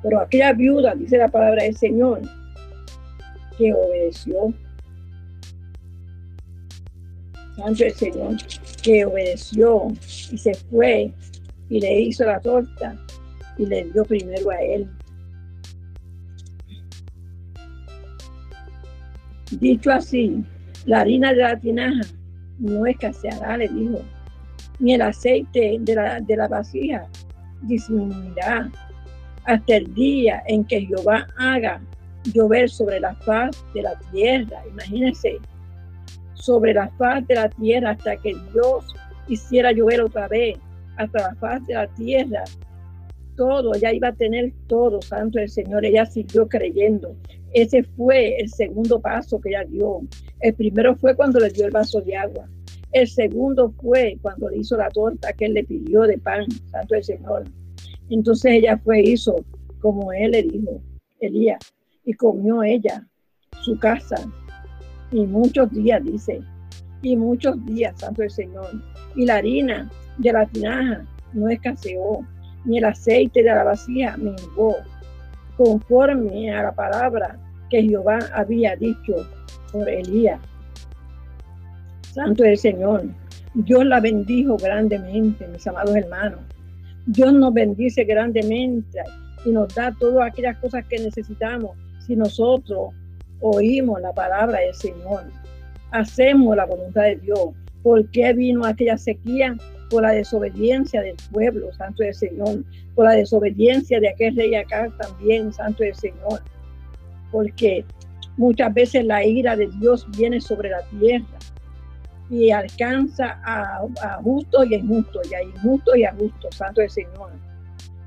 Pero 0.02 0.21
aquella 0.21 0.52
viuda, 0.52 0.95
dice 0.95 1.16
la 1.16 1.28
palabra 1.28 1.64
del 1.64 1.76
Señor, 1.76 2.21
que 3.56 3.73
obedeció. 3.73 4.54
Santo 7.56 7.85
del 7.85 7.92
Señor, 7.92 8.37
que 8.82 9.04
obedeció 9.04 9.88
y 10.30 10.38
se 10.38 10.54
fue 10.54 11.12
y 11.68 11.80
le 11.80 12.00
hizo 12.00 12.25
la 12.25 12.40
torta 12.40 12.97
y 13.59 13.66
le 13.66 13.85
dio 13.85 14.04
primero 14.04 14.50
a 14.50 14.56
él. 14.56 14.88
Dicho 19.61 19.92
así, 19.92 20.42
la 20.87 21.00
harina 21.00 21.32
de 21.32 21.42
la 21.42 21.59
tinaja 21.59 22.00
no 22.59 22.87
escaseará, 22.87 23.56
le 23.59 23.68
dijo, 23.68 24.00
ni 24.78 24.94
el 24.94 25.02
aceite 25.02 25.76
de 25.80 25.94
la, 25.94 26.21
de 26.21 26.37
la 26.37 26.49
vasija 26.49 27.06
disminuirá 27.62 28.71
hasta 29.44 29.76
el 29.76 29.92
día 29.94 30.42
en 30.47 30.64
que 30.64 30.87
Jehová 30.87 31.26
haga 31.37 31.80
llover 32.24 32.68
sobre 32.68 33.00
la 33.00 33.14
faz 33.16 33.56
de 33.74 33.82
la 33.82 33.98
tierra. 34.10 34.62
Imagínense, 34.70 35.38
sobre 36.34 36.74
la 36.74 36.88
faz 36.98 37.26
de 37.26 37.34
la 37.34 37.48
tierra 37.48 37.90
hasta 37.90 38.16
que 38.16 38.34
Dios 38.52 38.94
hiciera 39.28 39.72
llover 39.72 40.00
otra 40.02 40.28
vez, 40.28 40.58
hasta 40.96 41.28
la 41.28 41.34
faz 41.36 41.66
de 41.66 41.74
la 41.74 41.86
tierra. 41.94 42.44
Todo, 43.36 43.74
ella 43.74 43.92
iba 43.92 44.08
a 44.08 44.12
tener 44.12 44.52
todo, 44.66 45.00
santo 45.00 45.38
el 45.38 45.48
Señor. 45.48 45.84
Ella 45.84 46.04
siguió 46.04 46.48
creyendo. 46.48 47.16
Ese 47.54 47.82
fue 47.82 48.36
el 48.38 48.48
segundo 48.48 49.00
paso 49.00 49.40
que 49.40 49.50
ella 49.50 49.64
dio. 49.64 50.00
El 50.40 50.54
primero 50.54 50.96
fue 50.96 51.14
cuando 51.14 51.38
le 51.38 51.50
dio 51.50 51.66
el 51.66 51.70
vaso 51.70 52.00
de 52.00 52.16
agua. 52.16 52.48
El 52.92 53.08
segundo 53.08 53.72
fue 53.80 54.18
cuando 54.20 54.50
le 54.50 54.58
hizo 54.58 54.76
la 54.76 54.88
torta 54.90 55.32
que 55.32 55.46
él 55.46 55.54
le 55.54 55.64
pidió 55.64 56.02
de 56.02 56.18
pan, 56.18 56.46
santo 56.70 56.94
el 56.94 57.04
Señor. 57.04 57.44
Entonces 58.10 58.52
ella 58.52 58.76
fue, 58.78 59.00
hizo 59.00 59.36
como 59.80 60.12
él 60.12 60.32
le 60.32 60.42
dijo, 60.42 60.80
Elías, 61.20 61.58
y 62.04 62.14
comió 62.14 62.62
ella 62.62 63.06
su 63.61 63.78
casa. 63.78 64.16
Y 65.11 65.26
muchos 65.26 65.71
días, 65.71 66.02
dice, 66.04 66.40
y 67.02 67.16
muchos 67.16 67.64
días, 67.66 67.99
santo 67.99 68.23
el 68.23 68.30
Señor. 68.30 68.71
Y 69.14 69.26
la 69.26 69.37
harina 69.37 69.90
de 70.18 70.32
la 70.32 70.47
tinaja 70.47 71.04
no 71.32 71.49
escaseó, 71.49 72.26
ni 72.64 72.78
el 72.78 72.85
aceite 72.85 73.42
de 73.42 73.50
la 73.50 73.64
vacía 73.64 74.16
menguó, 74.16 74.76
conforme 75.56 76.50
a 76.52 76.62
la 76.62 76.73
palabra 76.73 77.38
que 77.68 77.82
Jehová 77.82 78.18
había 78.35 78.76
dicho 78.76 79.14
por 79.73 79.88
Elías. 79.88 80.40
Santo 82.12 82.44
el 82.44 82.59
Señor. 82.59 83.04
Dios 83.54 83.85
la 83.85 84.00
bendijo 84.00 84.56
grandemente, 84.56 85.47
mis 85.49 85.66
amados 85.66 85.94
hermanos. 85.94 86.40
Dios 87.06 87.32
nos 87.32 87.52
bendice 87.52 88.04
grandemente 88.04 89.00
y 89.44 89.50
nos 89.50 89.75
da 89.75 89.94
todas 89.99 90.30
aquellas 90.30 90.56
cosas 90.59 90.85
que 90.87 90.99
necesitamos 90.99 91.76
si 92.06 92.16
nosotros 92.16 92.90
oímos 93.40 94.00
la 94.00 94.12
palabra 94.12 94.61
del 94.61 94.75
Señor. 94.75 95.25
Hacemos 95.90 96.56
la 96.56 96.64
voluntad 96.64 97.02
de 97.02 97.16
Dios. 97.16 97.50
¿Por 97.82 98.09
qué 98.11 98.32
vino 98.32 98.64
aquella 98.64 98.97
sequía? 98.97 99.56
Por 99.90 100.02
la 100.02 100.12
desobediencia 100.12 101.02
del 101.02 101.16
pueblo, 101.30 101.73
Santo 101.75 102.02
del 102.02 102.14
Señor. 102.14 102.64
Por 102.94 103.06
la 103.06 103.12
desobediencia 103.12 104.00
de 104.00 104.09
aquel 104.09 104.37
rey 104.37 104.54
acá 104.54 104.90
también, 104.99 105.52
Santo 105.52 105.82
del 105.82 105.94
Señor. 105.94 106.42
Porque 107.30 107.85
muchas 108.37 108.73
veces 108.73 109.04
la 109.04 109.25
ira 109.25 109.56
de 109.56 109.68
Dios 109.80 110.07
viene 110.16 110.40
sobre 110.40 110.70
la 110.70 110.83
tierra 110.98 111.26
y 112.33 112.50
alcanza 112.50 113.38
a, 113.44 113.83
justo 114.22 114.64
y 114.64 114.74
a 114.74 114.79
injusto, 114.79 115.20
y 115.31 115.35
a 115.35 115.42
injusto 115.42 115.94
y 115.94 116.05
a 116.05 116.14
justo, 116.14 116.50
Santo 116.50 116.81
el 116.81 116.88
Señor, 116.88 117.31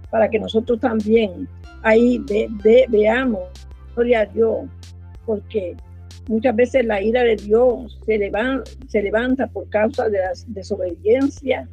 para 0.10 0.28
que 0.28 0.40
nosotros 0.40 0.80
también 0.80 1.48
ahí 1.84 2.20
veamos, 2.90 3.44
a 4.16 4.26
Dios, 4.26 4.66
porque 5.26 5.76
muchas 6.28 6.56
veces 6.56 6.86
la 6.86 7.02
ira 7.02 7.24
de 7.24 7.36
Dios 7.36 8.00
se 8.06 8.18
levanta, 8.18 8.70
se 8.88 9.02
levanta 9.02 9.48
por 9.48 9.70
causa 9.70 10.10
de 10.10 10.20
la 10.20 10.32
desobediencia, 10.48 11.68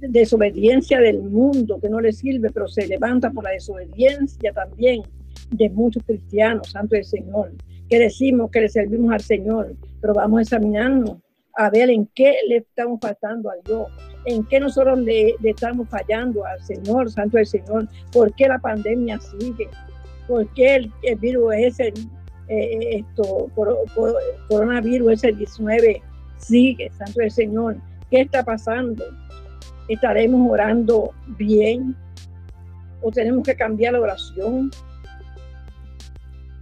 desobediencia 0.00 1.00
del 1.00 1.22
mundo 1.22 1.80
que 1.80 1.88
no 1.88 2.00
le 2.00 2.12
sirve, 2.12 2.50
pero 2.50 2.68
se 2.68 2.86
levanta 2.86 3.30
por 3.30 3.44
la 3.44 3.50
desobediencia 3.50 4.52
también 4.52 5.02
de 5.50 5.70
muchos 5.70 6.02
cristianos, 6.04 6.70
Santo 6.70 6.96
el 6.96 7.04
Señor. 7.04 7.52
Que 7.88 7.98
decimos 7.98 8.50
que 8.50 8.62
le 8.62 8.68
servimos 8.68 9.12
al 9.12 9.20
Señor, 9.20 9.74
pero 10.00 10.14
vamos 10.14 10.38
a 10.38 10.42
examinarnos 10.42 11.18
a 11.56 11.70
ver 11.70 11.90
en 11.90 12.06
qué 12.14 12.36
le 12.48 12.56
estamos 12.58 12.98
faltando 13.00 13.50
a 13.50 13.54
Dios, 13.64 13.88
en 14.24 14.44
qué 14.44 14.58
nosotros 14.58 14.98
le, 14.98 15.36
estamos 15.42 15.88
fallando 15.88 16.44
al 16.44 16.60
Señor, 16.62 17.10
Santo 17.10 17.36
del 17.36 17.46
Señor, 17.46 17.88
por 18.12 18.34
qué 18.34 18.48
la 18.48 18.58
pandemia 18.58 19.20
sigue, 19.20 19.68
por 20.28 20.46
qué 20.54 20.76
el, 20.76 21.16
virus 21.18 21.54
es 21.54 21.80
el, 21.80 21.94
eh, 22.48 22.98
esto, 22.98 23.50
coronavirus 24.48 25.12
es 25.12 25.24
el 25.24 25.38
19 25.38 26.02
sigue, 26.38 26.90
Santo 26.90 27.20
del 27.20 27.30
Señor, 27.30 27.76
¿qué 28.10 28.22
está 28.22 28.44
pasando? 28.44 29.04
¿Estaremos 29.88 30.50
orando 30.50 31.10
bien? 31.38 31.94
¿O 33.02 33.10
tenemos 33.10 33.42
que 33.44 33.54
cambiar 33.54 33.94
la 33.94 34.00
oración? 34.00 34.70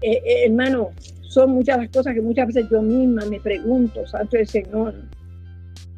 Eh, 0.03 0.21
eh, 0.25 0.47
hermano, 0.47 0.91
son 1.23 1.51
muchas 1.53 1.79
las 1.79 1.89
cosas 1.91 2.15
que 2.15 2.21
muchas 2.21 2.49
veces 2.49 2.67
yo 2.71 2.83
misma 2.83 3.25
me 3.27 3.41
pregunto, 3.41 4.07
Santo 4.07 4.37
del 4.37 4.47
Señor, 4.47 4.95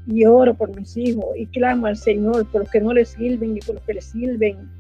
y 0.06 0.24
oro 0.26 0.54
por 0.54 0.74
mis 0.76 0.96
hijos 0.96 1.24
y 1.36 1.46
clamo 1.46 1.86
al 1.86 1.96
Señor 1.96 2.46
por 2.50 2.62
los 2.62 2.70
que 2.70 2.80
no 2.80 2.92
les 2.92 3.10
sirven 3.10 3.56
y 3.56 3.60
por 3.60 3.76
los 3.76 3.84
que 3.84 3.94
les 3.94 4.04
sirven 4.04 4.70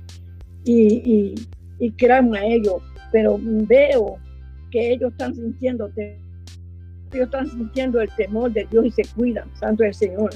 y, 0.64 1.34
clamo 1.96 2.34
a 2.34 2.44
ellos, 2.44 2.82
pero 3.12 3.38
veo 3.40 4.18
que 4.70 4.92
ellos 4.92 5.12
están 5.12 5.34
sintiendo 5.34 5.90
ellos 5.96 7.26
están 7.26 7.46
sintiendo 7.46 8.00
el 8.00 8.10
temor 8.16 8.52
de 8.52 8.66
Dios 8.70 8.86
y 8.86 8.90
se 8.90 9.02
cuidan, 9.14 9.48
Santo 9.54 9.84
del 9.84 9.94
Señor. 9.94 10.30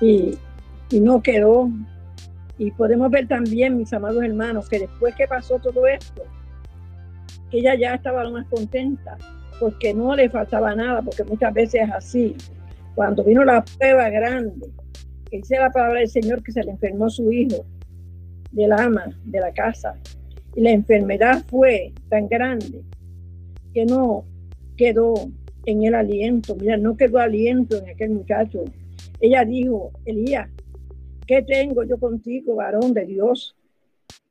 Y, 0.00 0.38
y 0.90 1.00
no 1.00 1.20
quedó. 1.20 1.68
Y 2.56 2.70
podemos 2.70 3.10
ver 3.10 3.26
también, 3.26 3.78
mis 3.78 3.92
amados 3.92 4.22
hermanos, 4.22 4.68
que 4.68 4.78
después 4.78 5.14
que 5.16 5.26
pasó 5.26 5.58
todo 5.58 5.86
esto, 5.88 6.22
ella 7.50 7.74
ya 7.74 7.94
estaba 7.94 8.28
más 8.30 8.46
contenta 8.46 9.18
porque 9.58 9.92
no 9.92 10.14
le 10.14 10.30
faltaba 10.30 10.74
nada, 10.74 11.02
porque 11.02 11.24
muchas 11.24 11.52
veces 11.52 11.82
es 11.82 11.90
así. 11.90 12.36
Cuando 12.94 13.24
vino 13.24 13.44
la 13.44 13.64
prueba 13.64 14.08
grande, 14.08 14.68
que 15.30 15.38
dice 15.38 15.58
la 15.58 15.70
palabra 15.70 16.00
del 16.00 16.08
Señor 16.08 16.42
que 16.42 16.52
se 16.52 16.62
le 16.62 16.70
enfermó 16.72 17.10
su 17.10 17.30
hijo 17.32 17.64
del 18.50 18.72
ama 18.72 19.06
de 19.24 19.40
la 19.40 19.52
casa, 19.52 19.96
y 20.54 20.60
la 20.62 20.70
enfermedad 20.70 21.44
fue 21.48 21.92
tan 22.08 22.28
grande 22.28 22.82
que 23.72 23.84
no 23.84 24.24
quedó 24.76 25.14
en 25.66 25.84
el 25.84 25.94
aliento, 25.94 26.56
mira, 26.56 26.76
no 26.76 26.96
quedó 26.96 27.18
aliento 27.18 27.76
en 27.76 27.90
aquel 27.90 28.10
muchacho. 28.10 28.64
Ella 29.20 29.44
dijo, 29.44 29.92
Elías, 30.04 30.48
¿qué 31.26 31.42
tengo 31.42 31.84
yo 31.84 31.98
contigo, 31.98 32.56
varón 32.56 32.94
de 32.94 33.04
Dios? 33.04 33.54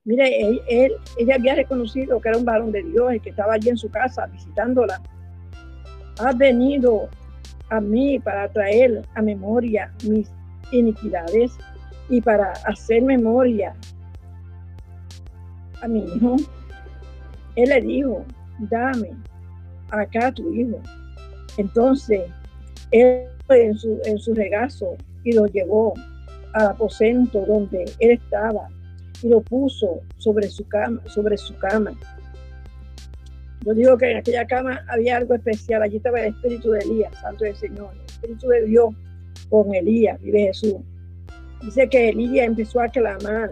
Mire, 0.06 0.60
él, 0.68 0.94
ella 1.18 1.36
había 1.36 1.56
reconocido 1.56 2.20
que 2.20 2.30
era 2.30 2.38
un 2.38 2.46
varón 2.46 2.72
de 2.72 2.84
Dios 2.84 3.14
y 3.14 3.20
que 3.20 3.30
estaba 3.30 3.54
allí 3.54 3.70
en 3.70 3.78
su 3.78 3.90
casa 3.90 4.26
visitándola. 4.26 5.02
Ha 6.20 6.34
venido 6.34 7.10
a 7.70 7.80
mí 7.80 8.20
para 8.20 8.52
traer 8.52 9.04
a 9.14 9.22
memoria 9.22 9.94
mis 10.08 10.32
iniquidades 10.72 11.52
y 12.10 12.22
para 12.22 12.54
hacer 12.66 13.04
memoria 13.04 13.76
a 15.82 15.88
mi 15.88 16.04
hijo. 16.04 16.38
Él 17.56 17.70
le 17.70 17.82
dijo, 17.82 18.26
dame 18.60 19.12
acá 19.90 20.32
tu 20.32 20.54
hijo. 20.54 20.80
Entonces, 21.58 22.22
él 22.92 23.28
en 23.50 23.78
su, 23.78 24.00
en 24.06 24.20
su 24.20 24.34
regazo 24.34 24.96
y 25.24 25.34
lo 25.34 25.48
llevó 25.48 25.94
al 26.54 26.68
aposento 26.68 27.46
donde 27.46 27.86
él 28.00 28.12
estaba 28.12 28.68
y 29.22 29.30
lo 29.30 29.42
puso 29.42 30.02
sobre 30.18 30.48
su 30.50 30.68
cama, 30.68 31.02
sobre 31.08 31.38
su 31.38 31.56
cama. 31.58 31.92
Yo 33.66 33.74
digo 33.74 33.98
que 33.98 34.12
en 34.12 34.18
aquella 34.18 34.46
cama 34.48 34.82
había 34.88 35.18
algo 35.18 35.36
especial. 35.36 35.84
Allí 35.84 35.98
estaba 35.98 36.22
el 36.22 36.34
espíritu 36.34 36.72
de 36.72 36.80
Elías, 36.80 37.14
santo 37.20 37.44
del 37.44 37.56
Señor, 37.56 37.92
el 37.94 38.06
espíritu 38.06 38.48
de 38.48 38.66
Dios 38.66 38.96
con 39.50 39.74
Elías, 39.74 40.22
vive 40.22 40.44
Jesús. 40.44 40.76
Dice 41.62 41.90
que 41.90 42.10
Elías 42.10 42.48
empezó 42.48 42.80
a 42.80 42.88
clamar, 42.88 43.52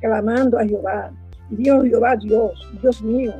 clamando 0.00 0.58
a 0.58 0.66
Jehová. 0.66 1.12
Dijo 1.50 1.82
Jehová, 1.82 2.16
Dios, 2.16 2.68
Dios 2.80 3.02
mío, 3.02 3.32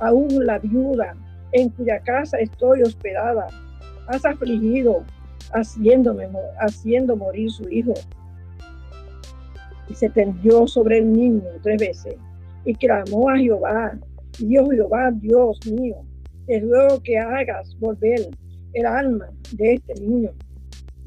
aún 0.00 0.46
la 0.46 0.58
viuda 0.58 1.16
en 1.52 1.70
cuya 1.70 1.98
casa 2.00 2.38
estoy 2.38 2.82
hospedada, 2.82 3.48
has 4.06 4.24
afligido 4.24 5.04
haciéndome, 5.52 6.28
haciendo 6.60 7.16
morir 7.16 7.50
su 7.50 7.68
hijo. 7.68 7.94
Y 9.88 9.94
se 9.94 10.08
tendió 10.10 10.66
sobre 10.66 10.98
el 10.98 11.12
niño 11.12 11.42
tres 11.62 11.80
veces 11.80 12.16
y 12.64 12.74
clamó 12.74 13.30
a 13.30 13.38
Jehová, 13.38 13.98
Dios 14.38 14.68
Jehová, 14.70 15.10
Dios 15.12 15.58
mío, 15.66 15.96
te 16.46 16.60
ruego 16.60 17.02
que 17.02 17.18
hagas 17.18 17.76
volver 17.78 18.28
el 18.72 18.86
alma 18.86 19.28
de 19.52 19.74
este 19.74 19.94
niño. 20.00 20.30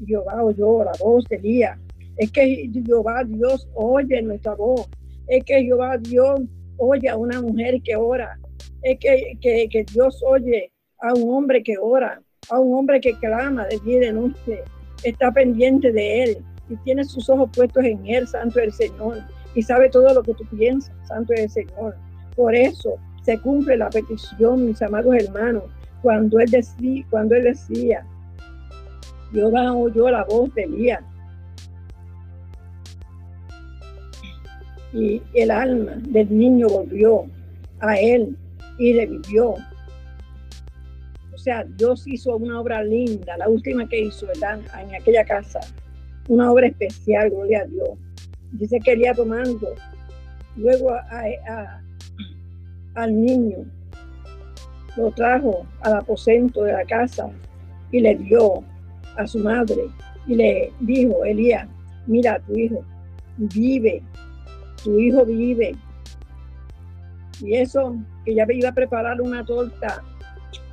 Jehová 0.06 0.42
oyó 0.42 0.84
la 0.84 0.92
voz 1.00 1.24
de 1.28 1.36
Elías. 1.36 1.78
Es 2.16 2.30
que 2.30 2.70
Jehová 2.72 3.24
Dios 3.24 3.68
oye 3.74 4.20
nuestra 4.22 4.54
voz. 4.54 4.88
Es 5.28 5.44
que 5.44 5.62
Jehová 5.62 5.96
Dios 5.98 6.40
oye 6.78 7.08
a 7.08 7.16
una 7.16 7.40
mujer 7.40 7.80
que 7.82 7.96
ora. 7.96 8.38
Es 8.82 8.98
que, 8.98 9.38
que, 9.40 9.84
Dios 9.92 10.22
oye 10.26 10.70
a 11.00 11.14
un 11.14 11.32
hombre 11.32 11.62
que 11.62 11.76
ora, 11.78 12.20
a 12.50 12.58
un 12.58 12.74
hombre 12.78 13.00
que 13.00 13.14
clama 13.18 13.66
de 13.66 13.78
día 13.80 13.96
y 13.96 14.00
de 14.00 14.12
noche. 14.12 14.62
Está 15.04 15.32
pendiente 15.32 15.92
de 15.92 16.22
él 16.24 16.38
y 16.68 16.76
tiene 16.84 17.04
sus 17.04 17.28
ojos 17.28 17.50
puestos 17.54 17.84
en 17.84 18.06
él, 18.06 18.26
santo 18.26 18.60
el 18.60 18.72
Señor. 18.72 19.18
Y 19.54 19.62
sabe 19.62 19.88
todo 19.88 20.12
lo 20.14 20.22
que 20.22 20.34
tú 20.34 20.44
piensas, 20.56 20.94
santo 21.06 21.32
el 21.34 21.50
Señor. 21.50 21.96
Por 22.36 22.54
eso 22.54 22.96
se 23.22 23.38
cumple 23.38 23.76
la 23.76 23.90
petición, 23.90 24.66
mis 24.66 24.82
amados 24.82 25.14
hermanos, 25.14 25.64
cuando 26.02 26.40
él 26.40 26.50
decía, 26.50 27.04
cuando 27.10 27.36
él 27.36 27.44
decía 27.44 28.04
Jehová 29.32 29.72
oyó 29.72 30.10
la 30.10 30.24
voz 30.24 30.54
de 30.54 30.64
Elías. 30.64 31.02
Y 34.92 35.22
el 35.34 35.50
alma 35.50 35.92
del 36.08 36.36
niño 36.36 36.68
volvió 36.68 37.24
a 37.80 37.98
él 37.98 38.36
y 38.78 38.94
revivió. 38.94 39.54
O 41.32 41.38
sea, 41.38 41.64
Dios 41.76 42.06
hizo 42.06 42.36
una 42.36 42.60
obra 42.60 42.82
linda, 42.84 43.36
la 43.36 43.48
última 43.48 43.88
que 43.88 44.00
hizo 44.00 44.26
en 44.32 44.94
aquella 44.94 45.24
casa. 45.24 45.60
Una 46.28 46.52
obra 46.52 46.68
especial, 46.68 47.30
gloria 47.30 47.62
a 47.62 47.64
Dios. 47.64 47.90
Dice 48.52 48.78
que 48.80 48.92
Elías 48.92 49.16
tomando 49.16 49.74
luego 50.56 50.92
al 52.94 53.22
niño, 53.22 53.64
lo 54.96 55.10
trajo 55.12 55.66
al 55.80 55.94
aposento 55.94 56.64
de 56.64 56.72
la 56.72 56.84
casa 56.84 57.30
y 57.90 58.00
le 58.00 58.14
dio 58.16 58.62
a 59.16 59.26
su 59.26 59.38
madre 59.38 59.88
y 60.26 60.34
le 60.34 60.72
dijo, 60.80 61.24
Elías, 61.24 61.66
mira, 62.06 62.38
tu 62.40 62.56
hijo 62.56 62.84
vive, 63.36 64.02
tu 64.82 64.98
hijo 64.98 65.24
vive. 65.24 65.74
Y 67.40 67.54
eso, 67.54 67.96
que 68.24 68.34
ya 68.34 68.46
iba 68.48 68.68
a 68.68 68.74
preparar 68.74 69.20
una 69.20 69.44
torta 69.44 70.02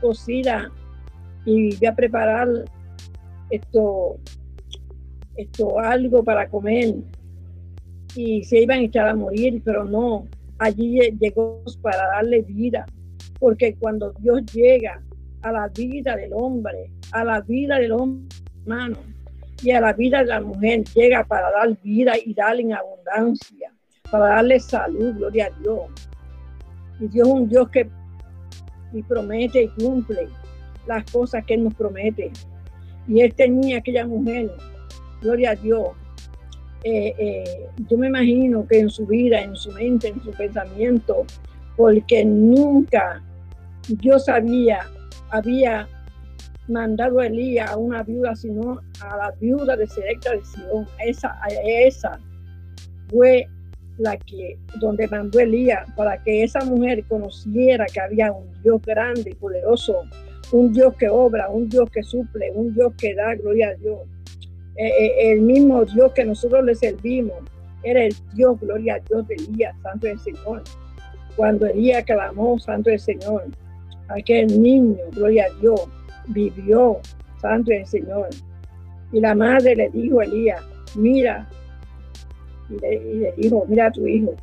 cocida 0.02 0.72
y 1.46 1.76
iba 1.76 1.92
a 1.92 1.96
preparar 1.96 2.48
esto, 3.50 4.18
esto 5.36 5.80
algo 5.80 6.24
para 6.24 6.48
comer. 6.50 6.96
Y 8.16 8.44
se 8.44 8.62
iban 8.62 8.80
a 8.80 8.84
echar 8.84 9.08
a 9.08 9.16
morir, 9.16 9.62
pero 9.64 9.84
no, 9.84 10.28
allí 10.58 11.00
llegó 11.20 11.64
para 11.82 12.08
darle 12.08 12.42
vida, 12.42 12.86
porque 13.40 13.76
cuando 13.76 14.12
Dios 14.20 14.46
llega 14.54 15.02
a 15.42 15.52
la 15.52 15.68
vida 15.70 16.16
del 16.16 16.34
hombre, 16.34 16.92
a 17.12 17.24
la 17.24 17.42
vida 17.42 17.80
del 17.80 17.92
hombre 17.94 18.28
y 19.64 19.72
a 19.72 19.82
la 19.82 19.94
vida 19.94 20.20
de 20.20 20.26
la 20.26 20.42
mujer 20.42 20.84
llega 20.96 21.24
para 21.24 21.52
dar 21.52 21.78
vida 21.82 22.14
y 22.24 22.34
darle 22.34 22.64
en 22.64 22.74
abundancia, 22.74 23.74
para 24.12 24.28
darle 24.28 24.60
salud, 24.60 25.16
gloria 25.16 25.48
a 25.48 25.60
Dios. 25.62 25.82
Y 27.00 27.08
Dios 27.08 27.28
es 27.28 27.34
un 27.34 27.50
Dios 27.50 27.70
que 27.70 27.90
y 28.92 29.04
promete 29.04 29.64
y 29.64 29.68
cumple 29.70 30.28
las 30.88 31.04
cosas 31.12 31.46
que 31.46 31.56
Él 31.56 31.64
nos 31.64 31.74
promete. 31.76 32.32
Y 33.08 33.22
Él 33.22 33.34
tenía 33.34 33.80
aquella 33.80 34.06
mujer, 34.06 34.52
gloria 35.22 35.52
a 35.52 35.56
Dios. 35.56 35.90
Eh, 36.84 37.14
eh, 37.18 37.68
yo 37.90 37.98
me 37.98 38.08
imagino 38.08 38.66
que 38.68 38.80
en 38.80 38.90
su 38.90 39.06
vida, 39.06 39.42
en 39.42 39.56
su 39.56 39.72
mente, 39.72 40.08
en 40.08 40.24
su 40.24 40.32
pensamiento, 40.32 41.26
porque 41.76 42.24
nunca 42.24 43.22
yo 44.00 44.18
sabía, 44.20 44.82
había 45.30 45.88
mandado 46.68 47.20
a 47.20 47.28
Elías 47.28 47.72
a 47.72 47.78
una 47.78 48.04
viuda, 48.04 48.36
sino 48.36 48.80
a 49.02 49.18
la 49.18 49.32
viuda 49.40 49.76
de 49.76 49.88
Selecta 49.88 50.32
de 50.32 50.46
Sion. 50.46 50.88
Esa, 51.06 51.38
esa 51.64 52.20
fue 53.10 53.48
la 54.00 54.18
que, 54.18 54.58
donde 54.80 55.08
mandó 55.08 55.40
Elías, 55.40 55.88
para 55.96 56.22
que 56.24 56.44
esa 56.44 56.64
mujer 56.66 57.04
conociera 57.08 57.86
que 57.86 58.00
había 58.00 58.32
un 58.32 58.52
Dios 58.64 58.82
grande 58.82 59.32
y 59.32 59.36
poderoso, 59.36 60.04
un 60.52 60.74
Dios 60.74 60.96
que 60.96 61.10
obra, 61.10 61.50
un 61.50 61.70
Dios 61.70 61.90
que 61.92 62.02
suple, 62.02 62.52
un 62.54 62.74
Dios 62.74 62.94
que 62.98 63.14
da 63.14 63.36
gloria 63.36 63.70
a 63.70 63.74
Dios. 63.76 64.00
Eh, 64.76 64.88
eh, 64.88 65.32
el 65.32 65.42
mismo 65.42 65.84
Dios 65.86 66.14
que 66.14 66.24
nosotros 66.24 66.64
le 66.64 66.74
servimos 66.74 67.38
era 67.84 68.04
el 68.04 68.16
Dios, 68.34 68.60
gloria 68.60 68.96
a 68.96 69.00
Dios 69.00 69.28
de 69.28 69.36
Elías, 69.36 69.76
Santo 69.84 70.08
del 70.08 70.20
Señor. 70.20 70.64
Cuando 71.36 71.66
Elías 71.68 72.04
clamó, 72.06 72.58
Santo 72.60 72.90
del 72.90 73.00
Señor, 73.00 73.46
aquel 74.10 74.62
niño, 74.62 74.98
gloria 75.12 75.46
a 75.46 75.60
Dios, 75.60 75.82
vivió, 76.28 77.00
santo 77.42 77.72
el 77.72 77.86
Señor. 77.86 78.30
Y 79.12 79.20
la 79.20 79.36
madre 79.36 79.76
le 79.76 79.90
dijo 79.90 80.20
a 80.20 80.26
Elías, 80.26 80.62
mira, 80.96 81.48
y 82.70 82.80
le, 82.80 83.34
dijo, 83.38 83.66
mira 83.68 83.88
a 83.88 83.92
tu 83.92 84.08
hijo. 84.08 84.34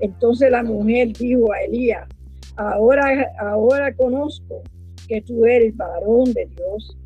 Entonces 0.00 0.50
la 0.50 0.62
mujer 0.62 1.12
dijo 1.12 1.52
a 1.52 1.60
Elías, 1.60 2.08
ahora, 2.56 3.32
ahora 3.38 3.94
conozco 3.94 4.62
que 5.08 5.22
tú 5.22 5.46
eres 5.46 5.76
varón 5.76 6.32
de 6.32 6.46
Dios 6.46 6.96